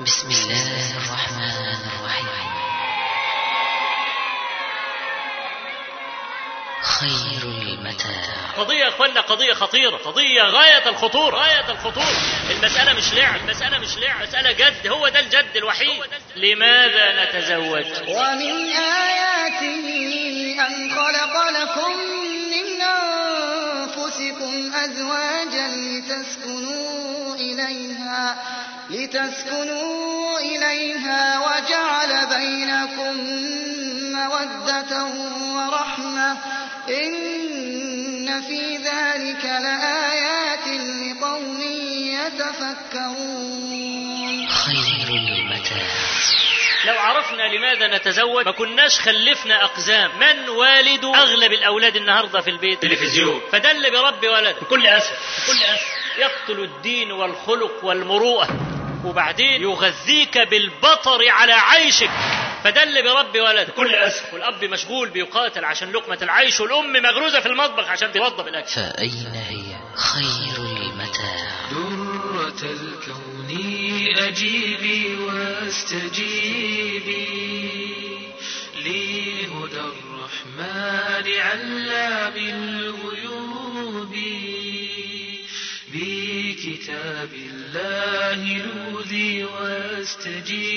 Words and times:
بسم 0.00 0.28
الله 0.28 0.96
الرحمن 0.96 1.80
الرحيم. 1.96 2.26
خير 6.82 7.42
المتاع. 7.42 8.22
قضية 8.56 8.76
يا 8.84 8.88
أخوانا 8.88 9.20
قضية 9.20 9.52
خطيرة 9.54 9.96
قضية 9.96 10.42
غاية 10.42 10.88
الخطورة 10.88 11.36
غاية 11.36 11.70
الخطورة 11.70 12.16
المسألة 12.50 12.92
مش 12.92 13.14
لعب 13.14 13.36
المسألة 13.36 13.78
مش 13.78 13.96
لعب. 13.98 14.22
مسألة 14.22 14.52
جد 14.52 14.86
هو 14.86 15.08
ده 15.08 15.20
الجد 15.20 15.56
الوحيد. 15.56 16.02
لماذا 16.36 17.24
نتزوج؟ 17.24 17.84
ومن 18.08 18.68
آياته 18.76 19.88
أن 20.66 20.90
خلق 20.90 21.48
لكم 21.48 21.90
من 22.50 22.82
أنفسكم 22.82 24.74
أزواجا 24.74 25.68
لتسكنوا 25.68 27.34
إليها. 27.34 28.55
لتسكنوا 28.90 30.38
إليها 30.38 31.40
وجعل 31.40 32.26
بينكم 32.26 33.16
مودة 34.12 35.04
ورحمة 35.56 36.36
إن 36.88 38.42
في 38.42 38.76
ذلك 38.76 39.44
لآيات 39.44 40.66
لقوم 40.66 41.60
يتفكرون. 43.06 43.66
خير 44.48 45.08
المتاع. 45.08 45.86
لو 46.86 46.98
عرفنا 46.98 47.42
لماذا 47.42 47.96
نتزوج 47.96 48.44
ما 48.46 48.52
كناش 48.52 49.00
خلفنا 49.00 49.64
أقزام. 49.64 50.10
من 50.20 50.48
والد 50.48 51.04
أغلب 51.04 51.52
الأولاد 51.52 51.96
النهاردة 51.96 52.40
في 52.40 52.50
البيت؟ 52.50 52.82
تلفزيون. 52.82 53.40
فده 53.52 53.70
اللي 53.70 53.90
بربي 53.90 54.28
ولد 54.28 54.56
بكل 54.60 54.86
أسف. 54.86 55.12
بكل 55.44 55.64
أسف. 55.64 55.86
يقتل 56.18 56.60
الدين 56.62 57.12
والخلق 57.12 57.84
والمروءة. 57.84 58.65
وبعدين 59.06 59.62
يغذيك 59.62 60.38
بالبطر 60.38 61.28
على 61.28 61.52
عيشك. 61.52 62.10
فده 62.64 62.82
اللي 62.82 63.02
بربي 63.02 63.40
ولد. 63.40 63.70
بكل 63.70 63.94
أسف. 63.94 64.34
والأب 64.34 64.64
مشغول 64.64 65.08
بيقاتل 65.10 65.64
عشان 65.64 65.92
لقمة 65.92 66.18
العيش 66.22 66.60
والأم 66.60 66.92
مغروزة 67.02 67.40
في 67.40 67.46
المطبخ 67.46 67.88
عشان 67.88 68.12
توضب 68.12 68.48
الأكل 68.48 68.68
فأين 68.68 69.32
هي 69.34 69.76
خير 69.94 70.56
المتاع؟ 70.56 71.46
درة 71.70 72.62
الكون 72.62 73.46
أجيبي 74.18 75.16
واستجيبي 76.26 77.26
لهدى 78.74 79.80
الرحمن 79.80 81.26
علام 81.40 82.36
الغيوب 82.36 84.14
بكتاب 85.96 87.32
الله 87.32 88.40
لوذي 88.58 89.44
واستجيري. 89.44 90.76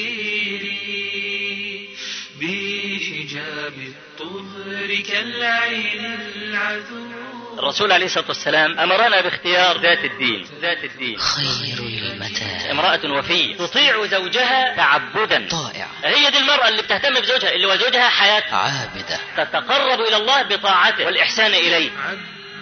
بحجاب 2.42 3.74
الطهر 3.78 4.96
كالعين 5.08 6.06
العذوب 6.36 7.60
الرسول 7.60 7.92
عليه 7.92 8.06
الصلاة 8.06 8.28
والسلام 8.28 8.80
أمرنا 8.80 9.22
باختيار 9.22 9.82
ذات 9.82 10.06
الدين. 10.06 10.46
ذات 10.62 10.84
الدين. 10.84 11.18
خير 11.18 11.78
المتاع. 11.80 12.72
امرأة 12.72 13.12
وفية 13.20 13.56
تطيع 13.56 14.06
زوجها 14.06 14.76
تعبدا. 14.76 15.48
طائع. 15.50 15.88
هي 16.04 16.32
دي 16.32 16.38
المرأة 16.38 16.70
اللي 16.70 16.82
بتهتم 16.82 17.20
بزوجها 17.22 17.52
اللي 17.52 17.66
وزوجها 17.66 18.10
حياتها 18.10 18.58
عابدة. 18.58 19.20
تتقرب 19.38 20.00
إلى 20.00 20.18
الله 20.18 20.42
بطاعته 20.44 21.06
والإحسان 21.06 21.54
إليه. 21.54 21.90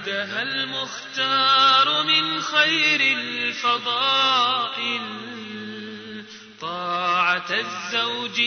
عدها 0.08 0.42
المختار 0.42 2.04
من 2.04 2.42
خير 2.42 3.02
الفضائل 3.18 5.02
طاعة 6.62 7.46
الزوج 7.52 8.42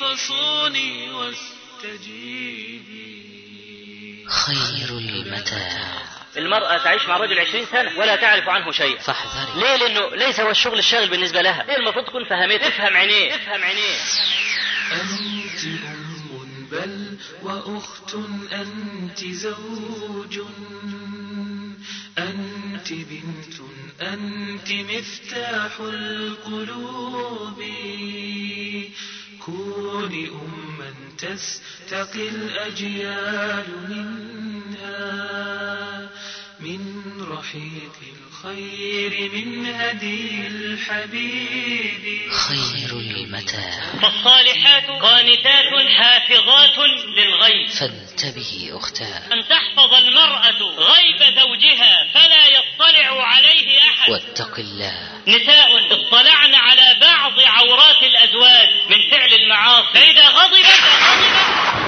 فصوني 0.00 1.10
واستجيبي. 1.10 2.26
خير 4.28 4.98
المتاع. 4.98 6.02
المرأة 6.36 6.78
تعيش 6.78 7.06
مع 7.06 7.16
رجل 7.16 7.38
عشرين 7.38 7.66
سنة 7.66 7.98
ولا 7.98 8.16
تعرف 8.16 8.48
عنه 8.48 8.70
شيئا. 8.70 8.98
فاحذري. 8.98 9.60
ليه؟ 9.60 9.76
لأنه 9.76 10.16
ليس 10.16 10.40
هو 10.40 10.50
الشغل 10.50 10.78
الشاغل 10.78 11.08
بالنسبة 11.08 11.42
لها. 11.42 11.70
هي 11.70 11.76
المفروض 11.76 12.04
تكون 12.04 12.24
فهمته 12.24 12.68
تفهم 12.68 12.96
عينيه. 12.96 13.36
تفهم 13.36 13.62
عينيه. 13.62 13.96
أنت 14.92 15.64
أم 15.64 16.16
بل 16.70 17.18
وأخت 17.42 18.14
أنت 18.52 19.24
زوج. 19.24 20.40
أنت 22.18 22.92
بنت 22.92 23.60
أنت 24.00 24.72
مفتاح 24.72 25.80
القلوب. 25.80 27.62
كوني 29.46 30.28
أما 30.28 30.94
تستقي 31.18 32.28
الأجيال 32.28 33.66
منها 33.88 34.96
من 36.60 37.02
رحيق 37.30 38.25
الخير 38.46 39.30
من 39.32 39.74
هدي 39.74 40.46
الحبيب. 40.46 42.30
خير 42.32 42.90
المتاع. 42.90 43.80
فالصالحات 44.02 44.86
قانتات 44.86 45.72
حافظات 45.98 46.78
للغيب. 47.18 47.68
فانتبهي 47.68 48.72
أختاه. 48.72 49.32
أن 49.32 49.48
تحفظ 49.48 49.94
المرأة 49.94 50.60
غيب 50.78 51.18
زوجها 51.18 52.08
فلا 52.14 52.46
يطلع 52.46 53.26
عليه 53.26 53.78
أحد. 53.78 54.10
واتق 54.10 54.58
الله. 54.58 54.92
نساء 55.28 55.92
اطلعن 55.92 56.54
على 56.54 56.96
بعض 57.00 57.40
عورات 57.40 58.02
الأزواج 58.02 58.68
من 58.90 59.10
فعل 59.10 59.34
المعاصي. 59.34 59.92
فإذا 59.94 60.28
غضبت. 60.28 61.85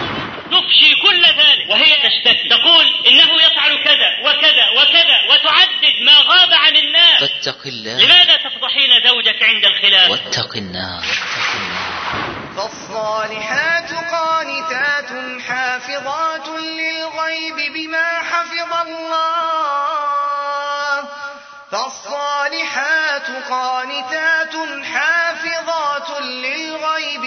تفشي 0.51 0.91
كل 1.03 1.25
ذلك. 1.27 1.71
وهي 1.71 1.97
تشتكي. 1.97 2.49
تقول 2.49 2.87
إنه 3.09 3.31
يفعل 3.43 3.85
كذا 3.85 4.11
وكذا 4.23 4.67
وكذا 4.77 5.19
وتعدد 5.31 5.97
ما 6.05 6.17
غاب 6.19 6.53
عن 6.53 6.77
الناس. 6.77 7.21
فاتق 7.21 7.67
الله. 7.67 8.05
لماذا 8.05 8.37
تفضحين 8.37 8.91
زوجك 9.05 9.43
عند 9.43 9.65
الخلاف؟ 9.65 10.11
واتق 10.11 10.57
النار. 10.57 11.03
فالصالحات 12.57 13.93
قانتات 13.93 15.11
حافظات 15.49 16.49
للغيب 16.49 17.73
بما 17.75 18.09
حفظ 18.31 18.73
الله. 18.87 19.19
فالصالحات 21.73 23.29
قانتات 23.51 24.55
حافظات 24.85 25.88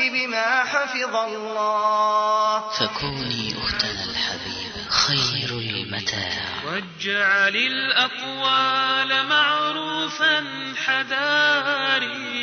بما 0.09 0.63
حفظ 0.63 1.15
الله. 1.15 2.69
فكوني 2.69 3.53
أختنا 3.63 4.03
الحبيبة 4.03 4.89
خير 4.89 5.49
المتاع. 5.59 6.63
واجعل 6.65 7.55
الأقوال 7.55 9.27
معروفا 9.27 10.45
حذاري. 10.85 12.41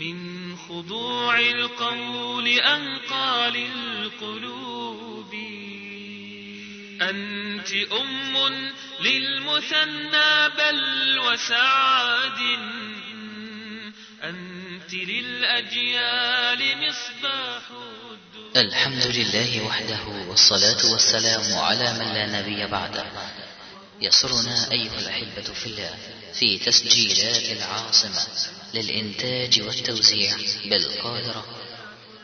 من 0.00 0.56
خضوع 0.56 1.40
القول 1.40 2.48
أنقى 2.48 3.50
للقلوب 3.50 5.34
أنت 7.02 7.72
أم 7.72 8.18
للمثنى 9.00 10.48
بل 10.48 11.18
وسعد 11.18 12.38
للأجيال 14.92 16.88
مصباح 16.88 17.62
الدجى 18.10 18.60
الحمد 18.60 19.06
لله 19.06 19.66
وحده 19.66 20.28
والصلاة 20.28 20.92
والسلام 20.92 21.58
على 21.58 21.92
من 21.92 22.14
لا 22.14 22.40
نبي 22.40 22.66
بعده. 22.66 23.04
يسرنا 24.00 24.70
أيها 24.72 24.98
الأحبة 24.98 25.52
في 25.52 25.66
الله 25.66 25.94
في 26.32 26.58
تسجيلات 26.58 27.42
العاصمة 27.58 28.26
للإنتاج 28.74 29.60
والتوزيع. 29.62 30.36
بالقاهرة 30.64 31.46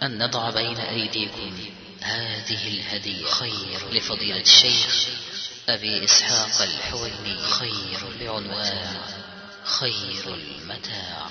أن 0.03 0.19
نضع 0.19 0.51
بين 0.51 0.77
أيديكم 0.77 1.59
هذه 2.01 2.69
الهدية 2.69 3.27
خير 3.27 3.91
لفضيلة 3.93 4.41
الشيخ 4.41 5.09
أبي 5.69 6.05
إسحاق 6.05 6.63
الحويني. 6.63 7.39
خير 7.39 8.01
بعنوان 8.21 8.97
خير 9.65 10.35
المتاع. 10.35 11.31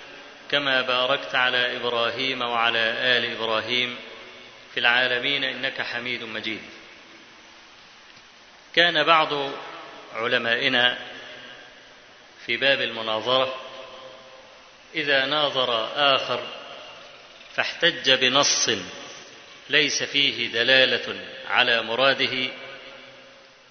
كما 0.51 0.81
باركت 0.81 1.35
على 1.35 1.77
إبراهيم 1.77 2.41
وعلى 2.41 2.79
آل 3.17 3.35
إبراهيم 3.35 3.95
في 4.73 4.79
العالمين 4.79 5.43
إنك 5.43 5.81
حميد 5.81 6.23
مجيد. 6.23 6.61
كان 8.75 9.03
بعض 9.03 9.51
علمائنا 10.13 10.97
في 12.45 12.57
باب 12.57 12.81
المناظرة 12.81 13.55
إذا 14.95 15.25
ناظر 15.25 15.89
آخر 16.15 16.47
فاحتج 17.55 18.11
بنص 18.11 18.69
ليس 19.69 20.03
فيه 20.03 20.47
دلالة 20.47 21.21
على 21.47 21.81
مراده. 21.81 22.49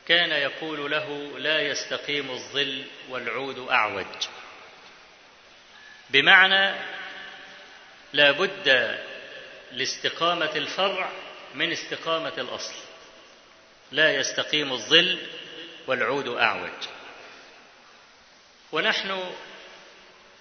كان 0.09 0.31
يقول 0.31 0.91
له 0.91 1.39
لا 1.39 1.61
يستقيم 1.61 2.31
الظل 2.31 2.85
والعود 3.09 3.69
أعوج. 3.71 4.07
بمعنى 6.13 6.77
لا 8.13 8.31
بد 8.31 8.99
لاستقامة 9.73 10.51
الفرع 10.57 11.11
من 11.55 11.73
استقامة 11.73 12.33
الأصل. 12.39 12.75
لا 13.93 14.15
يستقيم 14.15 14.73
الظل 14.73 15.19
والعود 15.87 16.29
أعوج. 16.29 16.71
ونحن 18.73 19.33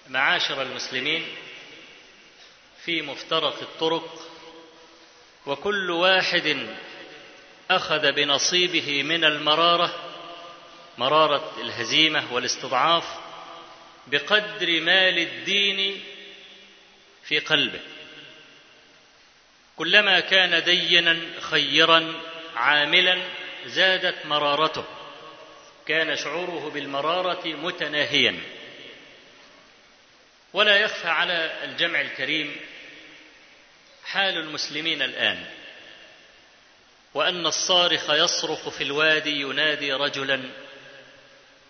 معاشر 0.08 0.62
المسلمين 0.62 1.26
في 2.84 3.02
مفترق 3.02 3.60
الطرق 3.62 4.26
وكل 5.46 5.90
واحد 5.90 6.66
أخذ 7.70 8.12
بنصيبه 8.12 9.02
من 9.02 9.24
المرارة 9.24 9.94
مرارة 10.98 11.52
الهزيمة 11.60 12.32
والاستضعاف 12.32 13.04
بقدر 14.06 14.80
ما 14.80 15.10
للدين 15.10 16.04
في 17.24 17.38
قلبه. 17.38 17.80
كلما 19.76 20.20
كان 20.20 20.64
دينا 20.64 21.20
خيرا 21.40 22.14
عاملا 22.54 23.22
زادت 23.66 24.26
مرارته. 24.26 24.84
كان 25.86 26.16
شعوره 26.16 26.70
بالمرارة 26.70 27.48
متناهيا. 27.48 28.40
ولا 30.52 30.76
يخفى 30.76 31.08
على 31.08 31.64
الجمع 31.64 32.00
الكريم 32.00 32.56
حال 34.04 34.36
المسلمين 34.36 35.02
الآن. 35.02 35.46
وأن 37.14 37.46
الصارخ 37.46 38.10
يصرخ 38.10 38.68
في 38.68 38.84
الوادي 38.84 39.40
ينادي 39.40 39.92
رجلا 39.92 40.42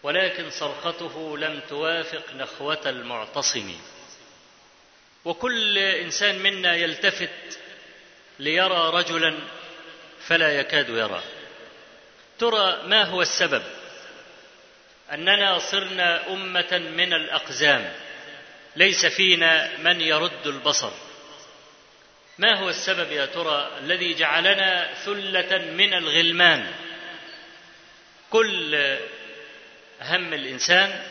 ولكن 0.02 0.50
صرخته 0.50 1.38
لم 1.38 1.61
توافق 1.69 2.35
نخوة 2.35 2.81
المعتصم. 2.87 3.75
وكل 5.25 5.79
إنسان 5.79 6.38
منا 6.38 6.75
يلتفت 6.75 7.58
ليرى 8.38 8.91
رجلا 8.91 9.38
فلا 10.26 10.61
يكاد 10.61 10.88
يرى. 10.88 11.23
ترى 12.38 12.82
ما 12.87 13.02
هو 13.02 13.23
السبب؟ 13.23 13.62
أننا 15.12 15.58
صرنا 15.58 16.32
أمة 16.32 16.79
من 16.97 17.12
الأقزام. 17.12 17.93
ليس 18.76 19.06
فينا 19.06 19.76
من 19.79 20.00
يرد 20.00 20.47
البصر. 20.47 20.93
ما 22.38 22.58
هو 22.58 22.69
السبب 22.69 23.12
يا 23.12 23.26
ترى 23.26 23.79
الذي 23.79 24.14
جعلنا 24.14 24.94
ثلة 24.94 25.58
من 25.58 25.94
الغلمان؟ 25.94 26.73
كل 28.31 28.99
هم 30.02 30.35
الإنسان 30.35 31.02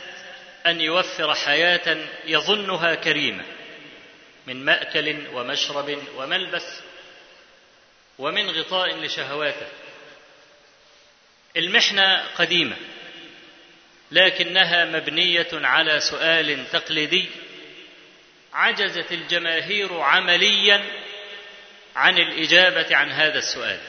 أن 0.66 0.80
يوفر 0.80 1.34
حياة 1.34 1.96
يظنها 2.24 2.94
كريمة 2.94 3.44
من 4.46 4.64
مأكل 4.64 5.26
ومشرب 5.32 5.98
وملبس 6.16 6.80
ومن 8.18 8.50
غطاء 8.50 8.96
لشهواته. 8.96 9.66
المحنة 11.56 12.24
قديمة 12.38 12.76
لكنها 14.10 14.84
مبنية 14.84 15.48
على 15.52 16.00
سؤال 16.00 16.70
تقليدي 16.72 17.28
عجزت 18.52 19.12
الجماهير 19.12 20.00
عمليا 20.00 20.84
عن 21.96 22.18
الإجابة 22.18 22.96
عن 22.96 23.12
هذا 23.12 23.38
السؤال. 23.38 23.80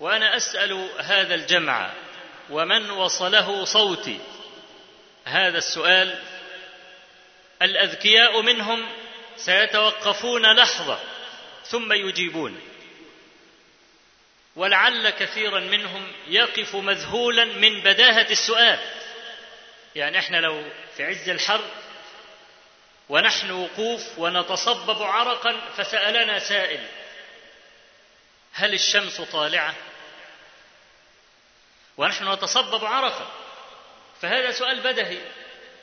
وأنا 0.00 0.36
أسأل 0.36 0.88
هذا 0.98 1.34
الجمع 1.34 1.90
ومن 2.50 2.90
وصله 2.90 3.64
صوتي؟ 3.64 4.20
هذا 5.24 5.58
السؤال 5.58 6.18
الأذكياء 7.62 8.40
منهم 8.40 8.88
سيتوقفون 9.36 10.56
لحظة 10.56 10.98
ثم 11.64 11.92
يجيبون. 11.92 12.60
ولعل 14.56 15.10
كثيرا 15.10 15.60
منهم 15.60 16.12
يقف 16.28 16.76
مذهولا 16.76 17.44
من 17.44 17.80
بداهة 17.80 18.26
السؤال. 18.30 18.78
يعني 19.94 20.18
إحنا 20.18 20.36
لو 20.36 20.64
في 20.96 21.04
عز 21.04 21.28
الحر 21.28 21.64
ونحن 23.08 23.50
وقوف 23.50 24.18
ونتصبب 24.18 25.02
عرقا 25.02 25.60
فسألنا 25.76 26.38
سائل 26.38 26.80
هل 28.52 28.74
الشمس 28.74 29.20
طالعة؟ 29.20 29.74
ونحن 31.96 32.32
نتصبب 32.32 32.84
عرقا 32.84 33.32
فهذا 34.22 34.50
سؤال 34.50 34.80
بدهي. 34.80 35.18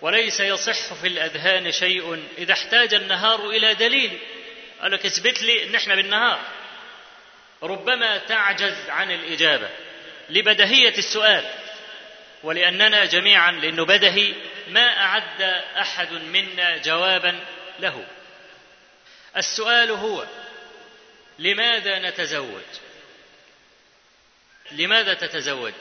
وليس 0.01 0.39
يصح 0.39 0.93
في 0.93 1.07
الأذهان 1.07 1.71
شيء 1.71 2.23
إذا 2.37 2.53
احتاج 2.53 2.93
النهار 2.93 3.49
إلى 3.49 3.73
دليل. 3.73 4.19
قال 4.81 4.91
لك 4.91 5.05
اثبت 5.05 5.41
لي 5.41 5.63
إن 5.63 5.75
إحنا 5.75 5.95
بالنهار. 5.95 6.41
ربما 7.63 8.17
تعجز 8.17 8.89
عن 8.89 9.11
الإجابة 9.11 9.69
لبدهية 10.29 10.97
السؤال. 10.97 11.53
ولأننا 12.43 13.05
جميعا 13.05 13.51
لأنه 13.51 13.85
بدهي 13.85 14.33
ما 14.67 15.01
أعد 15.01 15.41
أحد 15.77 16.11
منا 16.13 16.77
جوابا 16.77 17.39
له. 17.79 18.05
السؤال 19.37 19.91
هو 19.91 20.25
لماذا 21.39 21.99
نتزوج؟ 21.99 22.61
لماذا 24.71 25.13
تتزوج؟ 25.13 25.73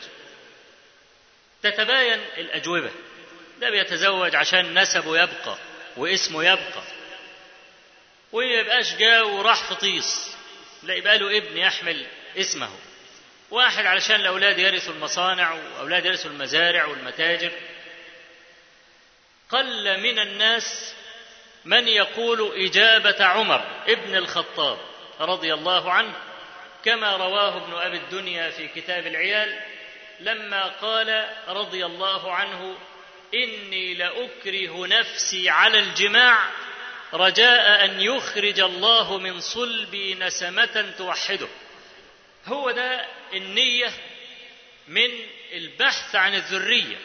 تتباين 1.63 2.21
الأجوبة. 2.39 2.91
ده 3.61 3.71
بيتزوج 3.71 4.37
عشان 4.37 4.79
نسبه 4.79 5.23
يبقى 5.23 5.57
واسمه 5.97 6.45
يبقى. 6.45 6.83
ويبقاش 8.33 8.95
جا 8.95 9.23
وراح 9.23 9.69
في 9.69 9.75
طيس. 9.75 10.37
لا 10.83 10.95
يبقى 10.95 11.19
له 11.19 11.39
ابن 11.39 11.57
يحمل 11.57 12.07
اسمه. 12.37 12.71
واحد 13.51 13.87
علشان 13.87 14.17
الاولاد 14.21 14.59
يرثوا 14.59 14.95
المصانع 14.95 15.53
وأولاد 15.53 16.05
يرثوا 16.07 16.31
المزارع 16.31 16.85
والمتاجر. 16.87 17.51
قل 19.51 20.01
من 20.01 20.19
الناس 20.19 20.95
من 21.65 21.89
يقول 21.89 22.53
إجابة 22.65 23.25
عمر 23.25 23.83
ابن 23.89 24.17
الخطاب 24.17 24.79
رضي 25.21 25.55
الله 25.55 25.93
عنه 25.93 26.13
كما 26.85 27.17
رواه 27.17 27.57
ابن 27.65 27.75
أبي 27.75 27.97
الدنيا 27.97 28.51
في 28.51 28.69
كتاب 28.69 29.07
العيال 29.07 29.61
لما 30.21 30.67
قال 30.67 31.29
رضي 31.49 31.87
الله 31.87 32.33
عنه 32.33 32.79
إني 33.35 33.95
لأكره 33.95 34.87
نفسي 34.87 35.51
على 35.51 35.79
الجماع 35.79 36.51
رجاء 37.13 37.85
أن 37.85 38.01
يخرج 38.01 38.61
الله 38.61 39.19
من 39.19 39.41
صلبي 39.41 40.15
نسمة 40.15 40.95
توحده. 40.99 41.49
هو 42.47 42.71
ده 42.71 43.07
النية 43.33 43.93
من 44.89 45.11
البحث 45.53 46.15
عن 46.15 46.35
الذرية. 46.35 46.97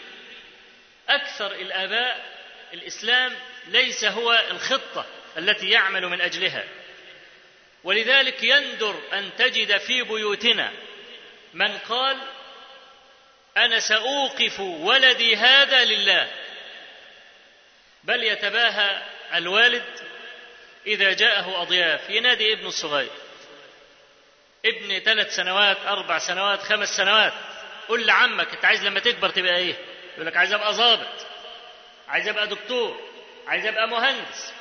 أكثر 1.09 1.51
الآباء 1.51 2.35
الإسلام 2.73 3.35
ليس 3.67 4.05
هو 4.05 4.45
الخطة 4.51 5.05
التي 5.37 5.69
يعمل 5.69 6.07
من 6.07 6.21
أجلها. 6.21 6.63
ولذلك 7.83 8.43
يندر 8.43 8.99
أن 9.13 9.29
تجد 9.37 9.77
في 9.77 10.03
بيوتنا 10.03 10.71
من 11.53 11.77
قال 11.77 12.17
أنا 13.57 13.79
سأوقف 13.79 14.59
ولدي 14.59 15.35
هذا 15.35 15.85
لله. 15.85 16.31
بل 18.03 18.23
يتباهى 18.23 19.01
الوالد 19.35 19.85
إذا 20.87 21.13
جاءه 21.13 21.61
أضياف. 21.61 22.09
ينادي 22.09 22.53
ابنه 22.53 22.67
الصغير. 22.67 23.11
ابن 24.65 24.99
ثلاث 24.99 25.35
سنوات 25.35 25.77
أربع 25.87 26.17
سنوات 26.17 26.59
خمس 26.59 26.89
سنوات. 26.89 27.33
قل 27.87 28.05
لعمك 28.05 28.53
أنت 28.53 28.65
عايز 28.65 28.85
لما 28.85 28.99
تكبر 28.99 29.29
تبقى 29.29 29.55
إيه؟ 29.55 29.75
يقول 30.13 30.25
لك 30.25 30.37
عايز 30.37 30.53
أبقى 30.53 30.73
ظابط 30.73 31.25
عايز 32.07 32.27
أبقى 32.27 32.47
دكتور. 32.47 33.09
عايز 33.47 33.65
أبقى 33.65 33.87
مهندس. 33.87 34.53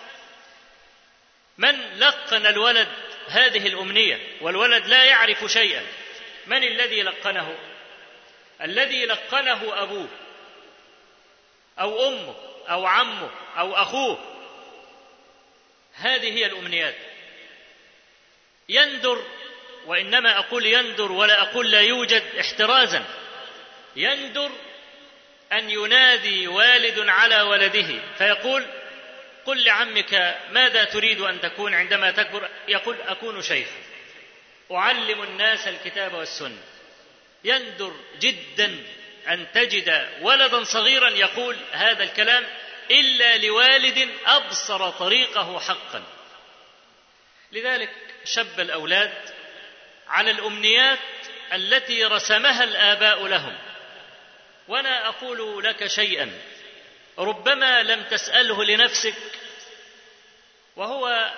من 1.58 1.98
لقن 1.98 2.46
الولد 2.46 2.88
هذه 3.28 3.66
الأمنية؟ 3.66 4.18
والولد 4.40 4.86
لا 4.86 5.04
يعرف 5.04 5.44
شيئا. 5.44 5.82
من 6.46 6.64
الذي 6.64 7.02
لقنه؟ 7.02 7.73
الذي 8.62 9.06
لقنه 9.06 9.82
أبوه 9.82 10.08
أو 11.78 12.08
أمه 12.08 12.34
أو 12.68 12.86
عمه 12.86 13.30
أو 13.58 13.74
أخوه. 13.74 14.18
هذه 15.94 16.32
هي 16.32 16.46
الأمنيات. 16.46 16.94
يندر 18.68 19.24
وإنما 19.86 20.38
أقول 20.38 20.66
يندر 20.66 21.12
ولا 21.12 21.42
أقول 21.42 21.70
لا 21.70 21.80
يوجد 21.80 22.22
احترازا. 22.40 23.04
يندر 23.96 24.50
أن 25.52 25.70
ينادي 25.70 26.48
والد 26.48 27.08
على 27.08 27.40
ولده 27.40 28.00
فيقول 28.18 28.66
قل 29.46 29.64
لعمك 29.64 30.38
ماذا 30.50 30.84
تريد 30.84 31.20
أن 31.20 31.40
تكون 31.40 31.74
عندما 31.74 32.10
تكبر؟ 32.10 32.50
يقول 32.68 32.96
أكون 33.00 33.42
شيخا. 33.42 33.76
أعلم 34.72 35.22
الناس 35.22 35.68
الكتاب 35.68 36.14
والسنة. 36.14 36.73
يندر 37.44 37.96
جدا 38.20 38.84
أن 39.28 39.46
تجد 39.54 40.08
ولدا 40.20 40.64
صغيرا 40.64 41.10
يقول 41.10 41.56
هذا 41.72 42.04
الكلام 42.04 42.46
إلا 42.90 43.36
لوالد 43.36 44.08
أبصر 44.26 44.90
طريقه 44.90 45.60
حقا. 45.60 46.02
لذلك 47.52 47.90
شب 48.24 48.60
الأولاد 48.60 49.12
على 50.08 50.30
الأمنيات 50.30 50.98
التي 51.52 52.04
رسمها 52.04 52.64
الآباء 52.64 53.26
لهم. 53.26 53.58
وأنا 54.68 55.08
أقول 55.08 55.64
لك 55.64 55.86
شيئا 55.86 56.32
ربما 57.18 57.82
لم 57.82 58.02
تسأله 58.02 58.64
لنفسك 58.64 59.14
وهو 60.76 61.32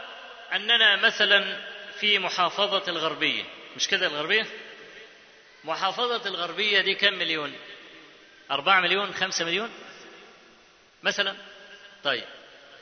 أننا 0.52 0.96
مثلا 0.96 1.60
في 2.00 2.18
محافظة 2.18 2.82
الغربية. 2.88 3.44
مش 3.76 3.88
كده 3.88 4.06
الغربية؟ 4.06 4.46
محافظة 5.64 6.28
الغربية 6.28 6.80
دي 6.80 6.94
كم 6.94 7.14
مليون؟ 7.14 7.54
أربعة 8.50 8.80
مليون 8.80 9.14
خمسة 9.14 9.44
مليون؟ 9.44 9.70
مثلا؟ 11.02 11.36
طيب. 12.04 12.24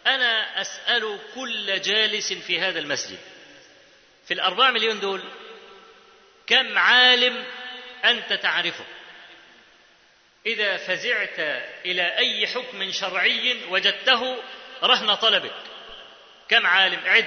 أنا 0.06 0.60
أسأل 0.60 1.18
كل 1.34 1.80
جالس 1.80 2.32
في 2.32 2.60
هذا 2.60 2.78
المسجد. 2.78 3.18
في 4.26 4.34
الأربعة 4.34 4.70
مليون 4.70 5.00
دول 5.00 5.22
كم 6.46 6.78
عالم 6.78 7.44
أنت 8.04 8.32
تعرفه؟ 8.32 8.84
إذا 10.46 10.76
فزعت 10.76 11.38
إلى 11.84 12.16
أي 12.16 12.46
حكم 12.46 12.92
شرعي 12.92 13.64
وجدته 13.68 14.42
رهن 14.82 15.14
طلبك. 15.14 15.54
كم 16.48 16.66
عالم؟ 16.66 17.00
عد. 17.06 17.26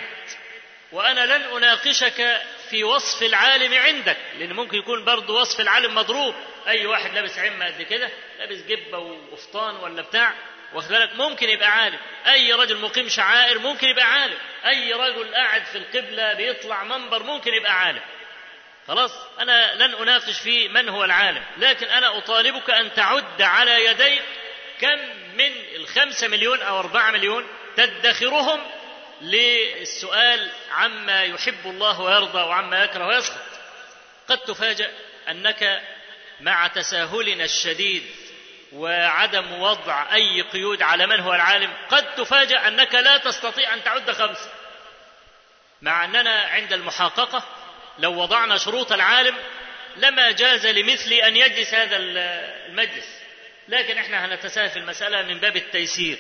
وأنا 0.92 1.26
لن 1.26 1.42
أناقشك 1.42 2.42
في 2.70 2.84
وصف 2.84 3.24
العالم 3.24 3.74
عندك 3.74 4.18
لأن 4.40 4.54
ممكن 4.54 4.78
يكون 4.78 5.06
برضه 5.06 5.34
وصف 5.42 5.60
العالم 5.60 5.96
مضروب. 5.96 6.36
أي 6.68 6.86
واحد 6.86 7.14
لابس 7.14 7.40
عمة 7.40 7.66
قد 7.66 7.82
كده 7.82 8.10
لابس 8.40 8.58
جبة 8.58 8.98
وقفطان 8.98 9.76
ولا 9.76 10.02
بتاع 10.02 10.34
واخد 10.74 10.90
بالك؟ 10.90 11.16
ممكن 11.16 11.50
يبقى 11.50 11.72
عالم. 11.72 12.00
أي 12.28 12.54
رجل 12.54 12.78
مقيم 12.78 13.10
شعائر 13.10 13.60
ممكن 13.60 13.88
يبقى 13.88 14.06
عالم. 14.06 14.38
أي 14.66 14.94
رجل 14.94 15.34
قاعد 15.36 15.66
في 15.66 15.78
القبلة 15.78 16.34
بيطلع 16.34 16.84
منبر 16.84 17.24
ممكن 17.24 17.54
يبقى 17.54 17.80
عالم. 17.80 18.02
خلاص؟ 18.88 19.12
أنا 19.40 19.76
لن 19.76 19.94
أناقش 19.94 20.40
في 20.40 20.68
من 20.68 20.90
هو 20.90 21.04
العالم 21.04 21.44
لكن 21.58 21.86
أنا 21.86 22.18
أطالبك 22.18 22.70
أن 22.70 22.94
تعد 22.94 23.42
على 23.42 23.86
يديك 23.86 24.22
كم 24.82 25.00
من 25.38 25.52
الخمسة 25.76 26.28
مليون 26.28 26.62
أو 26.62 26.80
أربعة 26.80 27.12
مليون 27.12 27.48
تدخرهم 27.78 28.60
للسؤال 29.22 30.52
عما 30.72 31.24
يحب 31.24 31.66
الله 31.66 32.02
ويرضى 32.02 32.38
وعما 32.42 32.84
يكره 32.84 33.08
ويسخط. 33.08 33.48
قد 34.28 34.38
تفاجأ 34.38 34.92
أنك 35.30 35.82
مع 36.42 36.68
تساهلنا 36.68 37.44
الشديد 37.44 38.04
وعدم 38.74 39.62
وضع 39.62 40.14
أي 40.14 40.42
قيود 40.42 40.82
على 40.82 41.08
من 41.08 41.20
هو 41.20 41.34
العالم 41.34 41.74
قد 41.90 42.16
تفاجأ 42.16 42.68
أنك 42.68 42.96
لا 42.96 43.18
تستطيع 43.18 43.74
أن 43.74 43.84
تعد 43.84 44.12
خمسة 44.12 44.50
مع 45.82 46.06
أننا 46.06 46.42
عند 46.42 46.74
المحققة 46.74 47.44
لو 48.00 48.22
وضعنا 48.22 48.58
شروط 48.58 48.92
العالم 48.92 49.36
لما 49.96 50.32
جاز 50.32 50.66
لمثلي 50.66 51.28
أن 51.28 51.38
يجلس 51.38 51.74
هذا 51.74 51.98
المجلس. 51.98 53.18
لكن 53.68 53.98
إحنا 53.98 54.26
هنتساهل 54.26 54.70
في 54.70 54.80
المسألة 54.80 55.22
من 55.22 55.40
باب 55.40 55.56
التيسير 55.56 56.18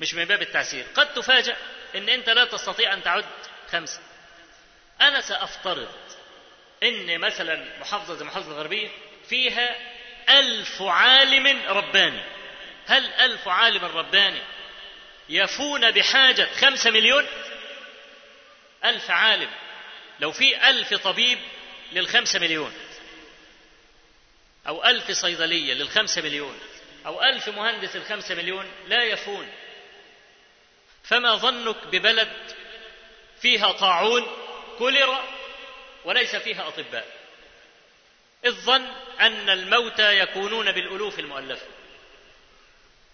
مش 0.00 0.14
من 0.14 0.24
باب 0.24 0.42
التعسير. 0.42 0.84
قد 0.94 1.14
تفاجأ 1.14 1.56
إن 1.94 2.08
أنت 2.08 2.28
لا 2.28 2.44
تستطيع 2.44 2.94
أن 2.94 3.02
تعد 3.02 3.24
خمسة. 3.72 4.00
أنا 5.00 5.20
سأفترض 5.20 5.88
إن 6.82 7.18
مثلا 7.18 7.78
محافظة 7.80 8.14
زي 8.14 8.24
محافظة 8.24 8.52
الغربية 8.52 8.88
فيها 9.28 9.76
ألف 10.28 10.82
عالم 10.82 11.62
رباني. 11.68 12.22
هل 12.86 13.12
ألف 13.12 13.48
عالم 13.48 13.84
رباني 13.84 14.40
يفون 15.28 15.90
بحاجة 15.90 16.48
خمسة 16.60 16.90
مليون؟ 16.90 17.26
ألف 18.84 19.10
عالم. 19.10 19.50
لو 20.20 20.32
في 20.32 20.68
ألف 20.70 20.94
طبيب 20.94 21.38
للخمسة 21.92 22.38
مليون 22.38 22.72
أو 24.66 24.84
ألف 24.84 25.10
صيدلية 25.10 25.74
للخمسة 25.74 26.22
مليون 26.22 26.58
أو 27.06 27.22
ألف 27.22 27.48
مهندس 27.48 27.96
للخمسة 27.96 28.34
مليون 28.34 28.70
لا 28.86 29.04
يفون. 29.04 29.48
فما 31.10 31.36
ظنك 31.36 31.86
ببلد 31.86 32.32
فيها 33.40 33.72
طاعون 33.72 34.26
كوليرا 34.78 35.24
وليس 36.04 36.36
فيها 36.36 36.68
أطباء. 36.68 37.06
الظن 38.46 38.86
أن 39.20 39.50
الموتى 39.50 40.18
يكونون 40.18 40.72
بالألوف 40.72 41.18
المؤلفة. 41.18 41.66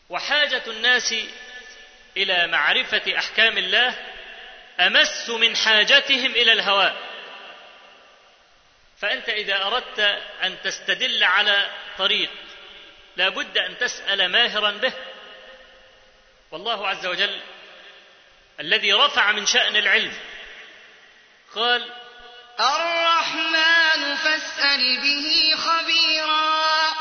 وحاجة 0.08 0.62
الناس 0.66 1.14
إلى 2.16 2.46
معرفة 2.46 3.18
أحكام 3.18 3.58
الله 3.58 4.06
أمس 4.80 5.30
من 5.30 5.56
حاجتهم 5.56 6.30
إلى 6.30 6.52
الهواء. 6.52 6.96
فأنت 8.98 9.28
إذا 9.28 9.66
أردت 9.66 10.00
أن 10.42 10.56
تستدل 10.64 11.24
على 11.24 11.70
طريق 11.98 12.30
لا 13.16 13.28
بد 13.28 13.58
أن 13.58 13.78
تسأل 13.78 14.28
ماهرا 14.28 14.70
به. 14.70 14.92
والله 16.50 16.88
عز 16.88 17.06
وجل 17.06 17.40
الذي 18.60 18.92
رفع 18.92 19.32
من 19.32 19.46
شأن 19.46 19.76
العلم. 19.76 20.12
قال 21.54 21.92
الرحمن 22.60 24.16
فاسأل 24.16 25.00
به 25.00 25.56
خبيرا. 25.56 26.96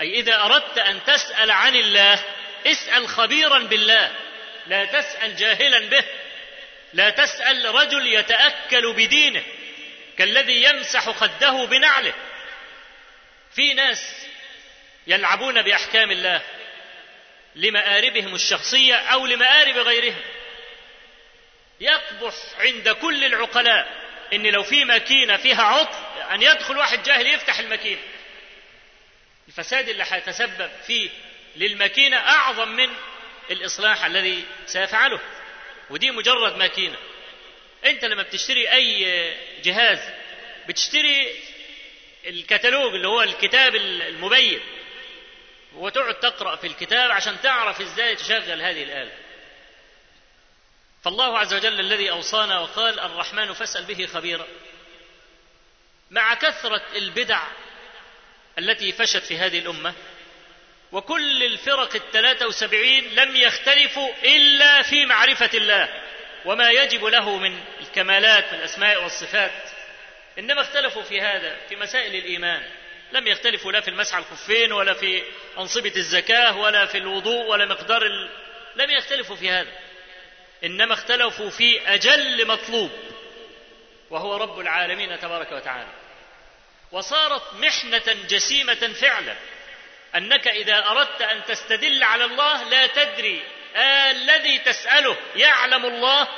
أي 0.00 0.14
إذا 0.20 0.40
أردت 0.40 0.78
أن 0.78 1.04
تسأل 1.04 1.50
عن 1.50 1.76
الله 1.76 2.24
اسأل 2.66 3.08
خبيرا 3.08 3.58
بالله. 3.58 4.14
لا 4.66 4.84
تسأل 4.84 5.36
جاهلا 5.36 5.78
به. 5.78 6.04
لا 6.92 7.10
تسأل 7.10 7.74
رجل 7.74 8.06
يتأكل 8.06 8.92
بدينه 8.92 9.42
كالذي 10.18 10.62
يمسح 10.62 11.10
خده 11.10 11.64
بنعله. 11.64 12.14
في 13.54 13.74
ناس 13.74 14.26
يلعبون 15.06 15.62
بأحكام 15.62 16.10
الله 16.10 16.42
لمآربهم 17.54 18.34
الشخصية 18.34 18.94
أو 18.94 19.26
لمآرب 19.26 19.76
غيرهم. 19.76 20.22
يقبح 21.80 22.34
عند 22.58 22.88
كل 22.88 23.24
العقلاء 23.24 24.08
إن 24.32 24.46
لو 24.46 24.62
في 24.62 24.84
ماكينة 24.84 25.36
فيها 25.36 25.62
عطل 25.62 26.22
أن 26.34 26.42
يدخل 26.42 26.78
واحد 26.78 27.02
جاهل 27.02 27.26
يفتح 27.26 27.58
الماكينة. 27.58 28.00
الفساد 29.48 29.88
اللي 29.88 30.04
هيتسبب 30.10 30.70
فيه 30.86 31.10
للماكينة 31.56 32.16
أعظم 32.16 32.68
من 32.68 32.88
الإصلاح 33.50 34.04
الذي 34.04 34.44
سيفعله. 34.66 35.20
ودي 35.90 36.10
مجرد 36.10 36.56
ماكينة. 36.56 36.96
أنت 37.84 38.04
لما 38.04 38.22
بتشتري 38.22 38.72
أي 38.72 39.04
جهاز 39.62 39.98
بتشتري 40.68 41.34
الكتالوج 42.26 42.94
اللي 42.94 43.08
هو 43.08 43.22
الكتاب 43.22 43.74
المبين 43.76 44.60
وتقعد 45.74 46.14
تقرأ 46.14 46.56
في 46.56 46.66
الكتاب 46.66 47.10
عشان 47.10 47.36
تعرف 47.42 47.80
إزاي 47.80 48.16
تشغل 48.16 48.62
هذه 48.62 48.82
الآلة. 48.82 49.12
فالله 51.08 51.38
عز 51.38 51.54
وجل 51.54 51.80
الذي 51.80 52.10
أوصانا 52.10 52.60
وقال 52.60 53.00
الرحمن 53.00 53.52
فاسأل 53.52 53.84
به 53.84 54.06
خبيرا. 54.06 54.46
مع 56.10 56.34
كثرة 56.34 56.82
البدع 56.96 57.42
التي 58.58 58.92
فشت 58.92 59.22
في 59.22 59.38
هذه 59.38 59.58
الأمة 59.58 59.94
وكل 60.92 61.42
الفرق 61.42 61.94
الثلاثة 61.94 62.46
وسبعين 62.46 63.14
لم 63.14 63.36
يختلفوا 63.36 64.08
إلا 64.24 64.82
في 64.82 65.06
معرفة 65.06 65.50
الله 65.54 66.02
وما 66.44 66.70
يجب 66.70 67.04
له 67.04 67.36
من 67.36 67.60
الكمالات 67.80 68.52
من 68.52 68.58
الأسماء 68.58 69.02
والصفات. 69.02 69.70
إنما 70.38 70.60
اختلفوا 70.60 71.02
في 71.02 71.20
هذا 71.20 71.56
في 71.68 71.76
مسائل 71.76 72.14
الإيمان. 72.14 72.62
لم 73.12 73.26
يختلفوا 73.26 73.72
لا 73.72 73.80
في 73.80 73.88
المسح 73.88 74.16
الخفين 74.16 74.72
ولا 74.72 74.94
في 74.94 75.22
أنصبة 75.58 75.92
الزكاة 75.96 76.56
ولا 76.56 76.86
في 76.86 76.98
الوضوء 76.98 77.46
ولا 77.46 77.66
مقدار 77.66 78.02
ال... 78.06 78.30
لم 78.76 78.90
يختلفوا 78.90 79.36
في 79.36 79.50
هذا. 79.50 79.87
إنما 80.64 80.94
اختلفوا 80.94 81.50
في 81.50 81.94
أجل 81.94 82.46
مطلوب 82.46 82.90
وهو 84.10 84.36
رب 84.36 84.60
العالمين 84.60 85.20
تبارك 85.20 85.52
وتعالى. 85.52 85.92
وصارت 86.92 87.54
محنة 87.54 88.16
جسيمة 88.28 88.94
فعلا 89.00 89.36
أنك 90.16 90.48
إذا 90.48 90.86
أردت 90.86 91.22
أن 91.22 91.44
تستدل 91.44 92.02
على 92.02 92.24
الله 92.24 92.62
لا 92.64 92.86
تدري 92.86 93.42
الذي 94.10 94.58
تسأله 94.58 95.16
يعلم 95.36 95.86
الله 95.86 96.28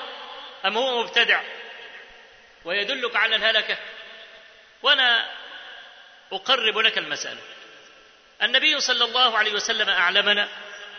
أم 0.64 0.76
هو 0.76 1.02
مبتدع. 1.02 1.40
ويدلك 2.64 3.16
على 3.16 3.36
الهلكة. 3.36 3.76
وأنا 4.82 5.30
أقرب 6.32 6.78
لك 6.78 6.98
المسألة. 6.98 7.40
النبي 8.42 8.80
صلى 8.80 9.04
الله 9.04 9.38
عليه 9.38 9.52
وسلم 9.52 9.88
أعلمنا 9.88 10.48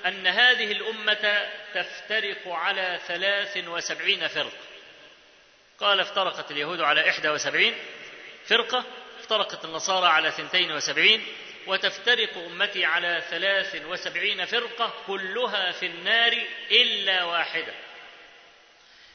أن 0.05 0.27
هذه 0.27 0.71
الأمة 0.71 1.49
تفترق 1.73 2.47
على 2.47 2.99
ثلاث 3.07 3.57
وسبعين 3.67 4.27
فرقة. 4.27 4.57
قال 5.79 5.99
افترقت 5.99 6.51
اليهود 6.51 6.81
على 6.81 7.09
إحدى 7.09 7.29
وسبعين 7.29 7.75
فرقة 8.47 8.85
افترقت 9.19 9.65
النصارى 9.65 10.07
على 10.07 10.31
ثنتين 10.31 10.71
وسبعين 10.71 11.25
وتفترق 11.67 12.37
أمتي 12.37 12.85
على 12.85 13.23
ثلاث 13.29 13.81
وسبعين 13.85 14.45
فرقة 14.45 14.93
كلها 15.07 15.71
في 15.71 15.85
النار 15.85 16.37
إلا 16.71 17.23
واحدة. 17.23 17.73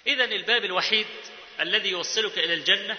إذا 0.06 0.24
الباب 0.24 0.64
الوحيد 0.64 1.06
الذي 1.60 1.88
يوصلك 1.88 2.38
إلى 2.38 2.54
الجنة 2.54 2.96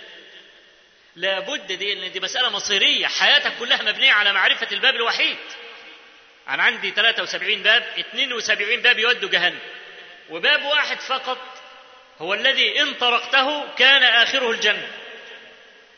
لابد 1.15 1.71
دي 1.71 1.93
إن 1.93 2.11
دي 2.11 2.19
مسألة 2.19 2.49
مصيرية 2.49 3.07
حياتك 3.07 3.57
كلها 3.59 3.83
مبنية 3.83 4.11
على 4.11 4.33
معرفة 4.33 4.67
الباب 4.71 4.95
الوحيد. 4.95 5.37
أنا 6.49 6.63
عندي 6.63 6.91
73 6.91 7.63
باب 7.63 7.83
72 7.99 8.81
باب 8.81 8.99
يودوا 8.99 9.29
جهنم. 9.29 9.59
وباب 10.29 10.63
واحد 10.63 10.99
فقط 10.99 11.37
هو 12.19 12.33
الذي 12.33 12.81
إن 12.81 12.93
طرقته 12.93 13.75
كان 13.75 14.03
آخره 14.03 14.51
الجنة. 14.51 14.91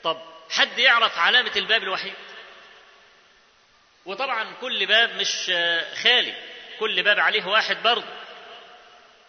طب 0.03 0.21
حد 0.49 0.79
يعرف 0.79 1.17
علامة 1.17 1.51
الباب 1.55 1.83
الوحيد؟ 1.83 2.13
وطبعا 4.05 4.53
كل 4.61 4.85
باب 4.85 5.15
مش 5.15 5.51
خالي 6.03 6.33
كل 6.79 7.03
باب 7.03 7.19
عليه 7.19 7.45
واحد 7.45 7.83
برضه. 7.83 8.13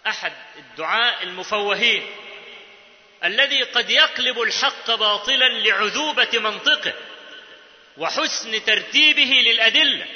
أحد 0.06 0.32
الدعاء 0.56 1.22
المفوهين. 1.22 2.10
الذي 3.24 3.62
قد 3.62 3.90
يقلب 3.90 4.40
الحق 4.40 4.94
باطلا 4.94 5.48
لعذوبة 5.48 6.38
منطقه 6.38 6.92
وحسن 7.96 8.64
ترتيبه 8.64 9.42
للأدلة. 9.46 10.06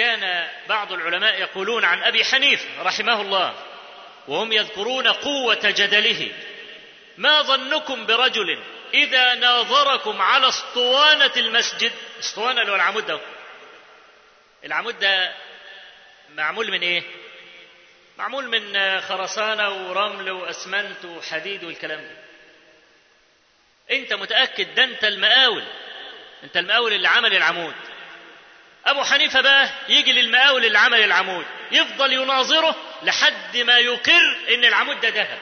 كان 0.00 0.48
بعض 0.68 0.92
العلماء 0.92 1.40
يقولون 1.40 1.84
عن 1.84 2.02
أبي 2.02 2.24
حنيفة 2.24 2.82
رحمه 2.82 3.20
الله 3.20 3.54
وهم 4.28 4.52
يذكرون 4.52 5.08
قوة 5.08 5.60
جدله. 5.64 6.32
ما 7.18 7.42
ظنكم 7.42 8.06
برجل 8.06 8.62
إذا 8.94 9.34
ناظركم 9.34 10.22
على 10.22 10.48
اسطوانة 10.48 11.32
المسجد؟ 11.36 11.92
اسطوانة 12.20 12.60
اللي 12.60 12.72
هو 12.72 12.76
العمود 12.76 13.06
ده. 13.06 13.20
العمود 14.64 14.98
ده 14.98 15.32
معمول 16.34 16.70
من 16.70 16.80
إيه؟ 16.80 17.02
معمول 18.18 18.48
من 18.48 19.00
خرسانة 19.00 19.88
ورمل 19.88 20.30
وأسمنت 20.30 21.04
وحديد 21.04 21.64
والكلام 21.64 22.00
ده. 22.00 22.16
أنت 23.96 24.12
متأكد 24.12 24.74
ده 24.74 24.84
أنت 24.84 25.04
المقاول 25.04 25.64
أنت 26.44 26.56
المقاول 26.56 26.92
اللي 26.92 27.08
عمل 27.08 27.34
العمود. 27.36 27.74
أبو 28.86 29.04
حنيفة 29.04 29.40
بقى 29.40 29.70
يجي 29.88 30.12
للمقاول 30.12 30.64
اللي 30.64 30.78
عمل 30.78 31.00
العمود 31.04 31.46
يفضل 31.72 32.12
يناظره 32.12 32.76
لحد 33.02 33.56
ما 33.56 33.78
يقر 33.78 34.36
إن 34.54 34.64
العمود 34.64 35.00
ده 35.00 35.08
ذهب. 35.08 35.38